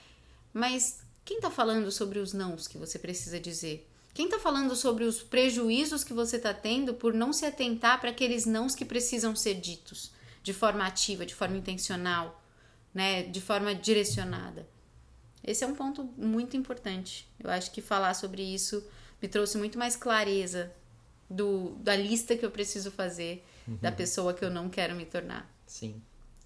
Mas 0.53 1.01
quem 1.25 1.40
tá 1.40 1.51
falando 1.51 1.90
sobre 1.90 2.19
os 2.19 2.33
nãos 2.35 2.69
que 2.69 2.77
você 2.77 2.99
precisa 2.99 3.40
dizer? 3.40 3.88
Quem 4.14 4.29
tá 4.29 4.38
falando 4.38 4.74
sobre 4.77 5.05
os 5.05 5.22
prejuízos 5.22 6.05
que 6.05 6.12
você 6.14 6.38
tá 6.38 6.55
tendo 6.55 6.94
por 6.94 7.12
não 7.12 7.33
se 7.33 7.44
atentar 7.44 8.00
para 8.00 8.11
aqueles 8.11 8.46
nãos 8.46 8.74
que 8.74 8.85
precisam 8.85 9.35
ser 9.35 9.55
ditos 9.55 10.12
de 10.42 10.53
forma 10.53 10.87
ativa, 10.87 11.27
de 11.27 11.35
forma 11.35 11.57
intencional, 11.57 12.40
né, 12.94 13.24
de 13.24 13.40
forma 13.40 13.74
direcionada? 13.74 14.66
Esse 15.42 15.64
é 15.64 15.66
um 15.66 15.74
ponto 15.74 16.05
muito 16.16 16.57
importante. 16.57 17.29
Eu 17.38 17.50
acho 17.50 17.70
que 17.72 17.83
falar 17.83 18.14
sobre 18.14 18.42
isso 18.42 18.83
me 19.20 19.29
trouxe 19.29 19.59
muito 19.59 19.79
mais 19.79 19.96
clareza 19.96 20.72
do, 21.29 21.70
da 21.81 21.96
lista 21.96 22.37
que 22.37 22.44
eu 22.46 22.50
preciso 22.50 22.90
fazer 22.90 23.44
da 23.81 23.90
pessoa 23.90 24.33
que 24.35 24.44
eu 24.44 24.50
não 24.50 24.68
quero 24.68 24.94
me 24.94 25.05
tornar. 25.07 25.50
Sim. 25.66 26.00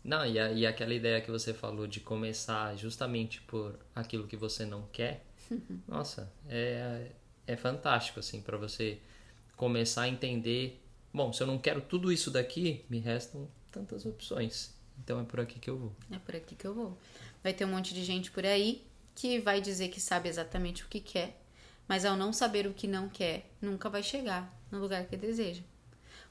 Não, 0.05 0.25
e, 0.25 0.39
a- 0.39 0.53
e 0.53 0.65
aquela 0.67 0.95
ideia 0.95 1.21
que 1.21 1.31
você 1.31 1.53
falou 1.53 1.87
de 1.87 2.01
começar 2.01 2.77
justamente 2.77 3.41
por 3.43 3.79
aquilo 3.95 4.27
que 4.27 4.37
você 4.37 4.65
não 4.65 4.83
quer, 4.93 5.25
nossa, 5.87 6.33
é, 6.49 7.11
é 7.49 7.57
fantástico, 7.57 8.21
assim, 8.21 8.41
para 8.41 8.57
você 8.57 8.99
começar 9.57 10.03
a 10.03 10.09
entender. 10.09 10.81
Bom, 11.13 11.33
se 11.33 11.43
eu 11.43 11.47
não 11.47 11.59
quero 11.59 11.81
tudo 11.81 12.13
isso 12.13 12.31
daqui, 12.31 12.85
me 12.89 12.99
restam 13.01 13.49
tantas 13.73 14.05
opções. 14.05 14.75
Então 15.03 15.19
é 15.21 15.25
por 15.25 15.41
aqui 15.41 15.59
que 15.59 15.71
eu 15.71 15.79
vou. 15.79 15.93
É 16.13 16.19
por 16.19 16.37
aqui 16.37 16.55
que 16.55 16.67
eu 16.67 16.75
vou. 16.75 16.99
Vai 17.43 17.55
ter 17.55 17.65
um 17.65 17.69
monte 17.69 17.95
de 17.95 18.05
gente 18.05 18.31
por 18.31 18.45
aí 18.45 18.85
que 19.15 19.41
vai 19.41 19.61
dizer 19.61 19.89
que 19.89 20.01
sabe 20.01 20.29
exatamente 20.29 20.85
o 20.85 20.89
que 20.89 21.01
quer, 21.01 21.41
mas 21.89 22.05
ao 22.05 22.17
não 22.17 22.33
saber 22.33 22.67
o 22.67 22.75
que 22.75 22.87
não 22.87 23.09
quer, 23.09 23.51
nunca 23.61 23.89
vai 23.89 24.03
chegar 24.03 24.55
no 24.71 24.79
lugar 24.79 25.07
que 25.07 25.17
deseja. 25.17 25.63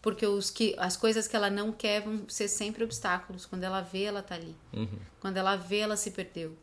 Porque 0.01 0.25
os 0.25 0.51
que, 0.51 0.75
as 0.77 0.95
coisas 0.95 1.27
que 1.27 1.35
ela 1.35 1.49
não 1.49 1.71
quer 1.71 2.01
vão 2.01 2.29
ser 2.29 2.47
sempre 2.47 2.83
obstáculos. 2.83 3.45
Quando 3.45 3.63
ela 3.63 3.81
vê, 3.81 4.03
ela 4.03 4.21
tá 4.21 4.35
ali. 4.35 4.55
Uhum. 4.71 4.99
Quando 5.19 5.37
ela 5.37 5.55
vê, 5.55 5.79
ela 5.79 5.97
se 5.97 6.11
perdeu. 6.11 6.55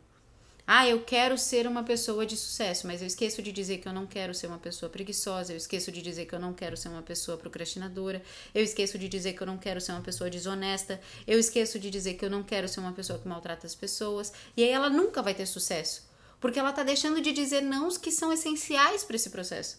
Ah, 0.67 0.87
eu 0.87 1.03
quero 1.03 1.37
ser 1.37 1.67
uma 1.67 1.83
pessoa 1.83 2.25
de 2.25 2.35
sucesso, 2.35 2.87
mas 2.87 2.99
eu 2.99 3.07
esqueço 3.07 3.39
de 3.41 3.51
dizer 3.51 3.77
que 3.77 3.87
eu 3.87 3.93
não 3.93 4.07
quero 4.07 4.33
ser 4.33 4.47
uma 4.47 4.57
pessoa 4.57 4.89
preguiçosa, 4.89 5.53
eu 5.53 5.57
esqueço 5.57 5.91
de 5.91 6.01
dizer 6.01 6.25
que 6.25 6.33
eu 6.33 6.39
não 6.39 6.53
quero 6.53 6.75
ser 6.75 6.89
uma 6.89 7.03
pessoa 7.03 7.37
procrastinadora, 7.37 8.21
eu 8.53 8.63
esqueço 8.63 8.97
de 8.97 9.07
dizer 9.07 9.33
que 9.33 9.43
eu 9.43 9.47
não 9.47 9.59
quero 9.59 9.79
ser 9.79 9.91
uma 9.91 10.01
pessoa 10.01 10.27
desonesta, 10.27 10.99
eu 11.27 11.37
esqueço 11.37 11.77
de 11.77 11.91
dizer 11.91 12.15
que 12.15 12.25
eu 12.25 12.31
não 12.31 12.41
quero 12.41 12.67
ser 12.67 12.79
uma 12.79 12.93
pessoa 12.93 13.19
que 13.19 13.27
maltrata 13.27 13.67
as 13.67 13.75
pessoas, 13.75 14.33
e 14.57 14.63
aí 14.63 14.69
ela 14.69 14.89
nunca 14.89 15.21
vai 15.21 15.35
ter 15.35 15.45
sucesso, 15.45 16.09
porque 16.39 16.57
ela 16.57 16.73
tá 16.73 16.81
deixando 16.81 17.21
de 17.21 17.31
dizer 17.31 17.61
não 17.61 17.87
os 17.87 17.97
que 17.97 18.11
são 18.11 18.33
essenciais 18.33 19.03
para 19.03 19.15
esse 19.17 19.29
processo. 19.29 19.77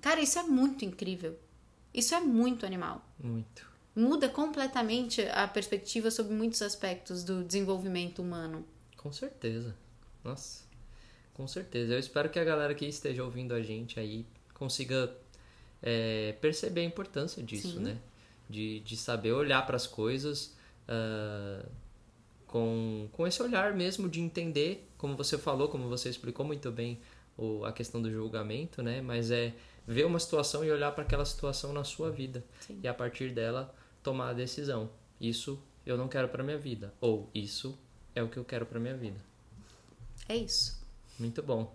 Cara, 0.00 0.20
isso 0.20 0.38
é 0.38 0.42
muito 0.44 0.84
incrível. 0.84 1.36
Isso 1.92 2.14
é 2.14 2.20
muito 2.20 2.64
animal 2.64 3.04
Muito. 3.18 3.68
muda 3.96 4.28
completamente 4.28 5.22
a 5.22 5.48
perspectiva 5.48 6.08
sobre 6.10 6.32
muitos 6.32 6.62
aspectos 6.62 7.24
do 7.24 7.42
desenvolvimento 7.42 8.22
humano. 8.22 8.64
Com 9.00 9.10
certeza. 9.10 9.74
Nossa. 10.22 10.62
Com 11.32 11.48
certeza. 11.48 11.94
Eu 11.94 11.98
espero 11.98 12.28
que 12.28 12.38
a 12.38 12.44
galera 12.44 12.74
que 12.74 12.84
esteja 12.84 13.24
ouvindo 13.24 13.54
a 13.54 13.62
gente 13.62 13.98
aí 13.98 14.26
consiga 14.52 15.10
é, 15.82 16.32
perceber 16.38 16.82
a 16.82 16.84
importância 16.84 17.42
disso, 17.42 17.78
Sim. 17.78 17.80
né? 17.80 17.98
De, 18.48 18.80
de 18.80 18.98
saber 18.98 19.32
olhar 19.32 19.64
para 19.64 19.76
as 19.76 19.86
coisas 19.86 20.54
ah, 20.86 21.64
com, 22.46 23.08
com 23.12 23.26
esse 23.26 23.42
olhar 23.42 23.72
mesmo 23.72 24.06
de 24.06 24.20
entender, 24.20 24.86
como 24.98 25.16
você 25.16 25.38
falou, 25.38 25.68
como 25.68 25.88
você 25.88 26.10
explicou 26.10 26.44
muito 26.44 26.70
bem 26.70 27.00
o, 27.38 27.64
a 27.64 27.72
questão 27.72 28.02
do 28.02 28.10
julgamento, 28.10 28.82
né? 28.82 29.00
Mas 29.00 29.30
é 29.30 29.54
ver 29.86 30.04
uma 30.04 30.20
situação 30.20 30.62
e 30.62 30.70
olhar 30.70 30.92
para 30.92 31.04
aquela 31.04 31.24
situação 31.24 31.72
na 31.72 31.84
sua 31.84 32.10
vida 32.10 32.44
Sim. 32.60 32.78
e 32.82 32.86
a 32.86 32.92
partir 32.92 33.32
dela 33.32 33.74
tomar 34.02 34.28
a 34.28 34.32
decisão. 34.34 34.90
Isso 35.18 35.58
eu 35.86 35.96
não 35.96 36.06
quero 36.06 36.28
para 36.28 36.44
minha 36.44 36.58
vida 36.58 36.92
ou 37.00 37.30
isso 37.34 37.78
é 38.14 38.22
o 38.22 38.28
que 38.28 38.36
eu 38.36 38.44
quero 38.44 38.66
para 38.66 38.78
minha 38.78 38.96
vida. 38.96 39.18
É 40.28 40.36
isso. 40.36 40.80
Muito 41.18 41.42
bom. 41.42 41.74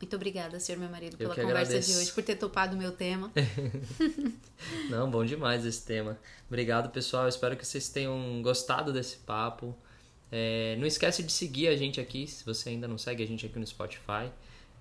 Muito 0.00 0.14
obrigada, 0.14 0.60
senhor 0.60 0.78
meu 0.78 0.88
marido, 0.88 1.16
pela 1.16 1.34
conversa 1.34 1.60
agradeço. 1.60 1.90
de 1.90 1.98
hoje, 1.98 2.12
por 2.12 2.22
ter 2.22 2.36
topado 2.36 2.76
o 2.76 2.78
meu 2.78 2.92
tema. 2.92 3.32
Não, 4.88 5.10
bom 5.10 5.24
demais 5.24 5.66
esse 5.66 5.84
tema. 5.84 6.16
Obrigado, 6.46 6.90
pessoal. 6.90 7.24
Eu 7.24 7.28
espero 7.28 7.56
que 7.56 7.66
vocês 7.66 7.88
tenham 7.88 8.40
gostado 8.40 8.92
desse 8.92 9.16
papo. 9.16 9.76
É, 10.30 10.76
não 10.78 10.86
esquece 10.86 11.22
de 11.22 11.32
seguir 11.32 11.68
a 11.68 11.76
gente 11.76 12.00
aqui, 12.00 12.26
se 12.26 12.44
você 12.44 12.68
ainda 12.68 12.86
não 12.86 12.98
segue 12.98 13.22
a 13.22 13.26
gente 13.26 13.46
aqui 13.46 13.58
no 13.58 13.66
Spotify. 13.66 14.30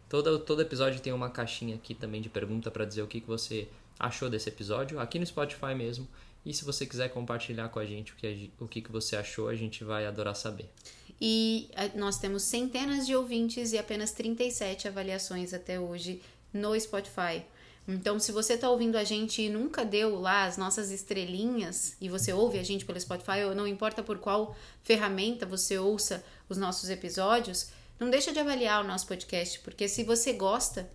Todo, 0.10 0.40
todo 0.40 0.62
episódio 0.62 1.00
tem 1.00 1.14
uma 1.14 1.30
caixinha 1.30 1.76
aqui 1.76 1.96
também 1.96 2.22
de 2.22 2.30
pergunta 2.30 2.70
para 2.70 2.86
dizer 2.86 3.02
o 3.02 3.08
que, 3.08 3.22
que 3.22 3.28
você 3.28 3.68
achou 3.98 4.30
desse 4.30 4.50
episódio, 4.50 5.00
aqui 5.00 5.18
no 5.18 5.26
Spotify 5.26 5.74
mesmo. 5.74 6.08
E 6.46 6.54
se 6.54 6.64
você 6.64 6.86
quiser 6.86 7.10
compartilhar 7.10 7.68
com 7.70 7.80
a 7.80 7.86
gente 7.86 8.14
o 8.14 8.16
que, 8.16 8.52
o 8.60 8.68
que, 8.68 8.92
você 8.92 9.16
achou, 9.18 9.50
a 9.50 9.56
gente 9.56 9.84
vai 9.84 10.06
adorar 10.06 10.36
saber. 10.36 10.70
E 11.20 11.70
a- 11.76 11.98
nós 11.98 12.18
temos 12.18 12.44
centenas 12.44 13.06
de 13.06 13.16
ouvintes 13.16 13.74
e 13.74 13.78
apenas 13.78 14.12
37 14.12 14.88
avaliações 14.88 15.54
até 15.54 15.80
hoje 15.80 16.22
no 16.54 16.80
Spotify. 16.80 17.44
Então, 17.88 18.20
se 18.20 18.32
você 18.34 18.54
está 18.54 18.70
ouvindo 18.70 18.98
a 18.98 19.04
gente 19.04 19.42
e 19.42 19.50
nunca 19.50 19.86
deu 19.86 20.20
lá 20.20 20.44
as 20.44 20.58
nossas 20.58 20.92
estrelinhas 20.92 21.96
e 22.02 22.10
você 22.10 22.34
ouve 22.34 22.60
a 22.60 22.64
gente 22.64 22.84
pelo 22.86 23.00
Spotify, 23.00 23.44
ou 23.48 23.56
não 23.56 23.66
importa 23.68 24.04
por 24.04 24.18
qual 24.20 24.56
ferramenta 24.84 25.46
você 25.46 25.78
ouça 25.78 26.24
os 26.50 26.58
nossos 26.58 26.90
episódios, 26.90 27.70
não 28.00 28.10
deixa 28.10 28.32
de 28.34 28.40
avaliar 28.40 28.84
o 28.84 28.88
nosso 28.88 29.08
podcast, 29.08 29.60
porque 29.62 29.88
se 29.88 30.04
você 30.04 30.34
gosta, 30.34 30.90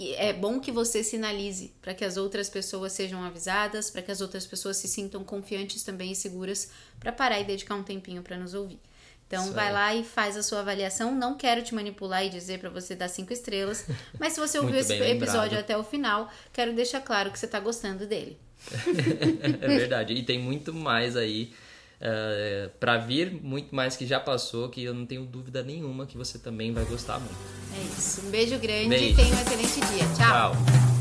é 0.00 0.32
bom 0.32 0.58
que 0.58 0.72
você 0.72 1.04
sinalize 1.04 1.72
para 1.80 1.94
que 1.94 2.04
as 2.04 2.16
outras 2.16 2.48
pessoas 2.48 2.92
sejam 2.92 3.22
avisadas, 3.22 3.90
para 3.90 4.02
que 4.02 4.10
as 4.10 4.20
outras 4.20 4.46
pessoas 4.46 4.76
se 4.76 4.88
sintam 4.88 5.22
confiantes 5.22 5.82
também 5.82 6.12
e 6.12 6.16
seguras 6.16 6.70
para 6.98 7.12
parar 7.12 7.40
e 7.40 7.44
dedicar 7.44 7.74
um 7.74 7.82
tempinho 7.82 8.22
para 8.22 8.36
nos 8.36 8.54
ouvir. 8.54 8.80
Então 9.26 9.44
Isso 9.44 9.52
vai 9.52 9.72
lá 9.72 9.94
e 9.94 10.04
faz 10.04 10.36
a 10.36 10.42
sua 10.42 10.60
avaliação. 10.60 11.14
Não 11.14 11.36
quero 11.36 11.62
te 11.62 11.74
manipular 11.74 12.24
e 12.24 12.28
dizer 12.28 12.58
para 12.58 12.70
você 12.70 12.94
dar 12.94 13.08
cinco 13.08 13.32
estrelas, 13.32 13.86
mas 14.18 14.32
se 14.32 14.40
você 14.40 14.58
ouviu 14.58 14.76
esse 14.76 14.94
episódio 14.94 15.56
lembrado. 15.56 15.58
até 15.58 15.76
o 15.76 15.84
final, 15.84 16.30
quero 16.52 16.72
deixar 16.74 17.00
claro 17.00 17.30
que 17.30 17.38
você 17.38 17.46
tá 17.46 17.60
gostando 17.60 18.06
dele. 18.06 18.36
é 19.60 19.66
verdade. 19.66 20.12
E 20.12 20.22
tem 20.22 20.38
muito 20.38 20.72
mais 20.72 21.16
aí 21.16 21.52
uh, 22.00 22.70
para 22.78 22.98
vir, 22.98 23.32
muito 23.42 23.74
mais 23.74 23.96
que 23.96 24.06
já 24.06 24.20
passou, 24.20 24.68
que 24.68 24.82
eu 24.82 24.94
não 24.94 25.06
tenho 25.06 25.24
dúvida 25.24 25.62
nenhuma 25.62 26.06
que 26.06 26.16
você 26.16 26.38
também 26.38 26.72
vai 26.72 26.84
gostar 26.84 27.18
muito. 27.18 27.34
É 27.76 27.82
isso. 27.98 28.26
Um 28.26 28.30
beijo 28.30 28.58
grande 28.58 28.88
Beijo. 28.88 29.12
e 29.12 29.14
tenha 29.14 29.34
um 29.34 29.40
excelente 29.40 29.80
dia. 29.80 30.06
Tchau. 30.16 30.54
Tchau. 30.54 30.93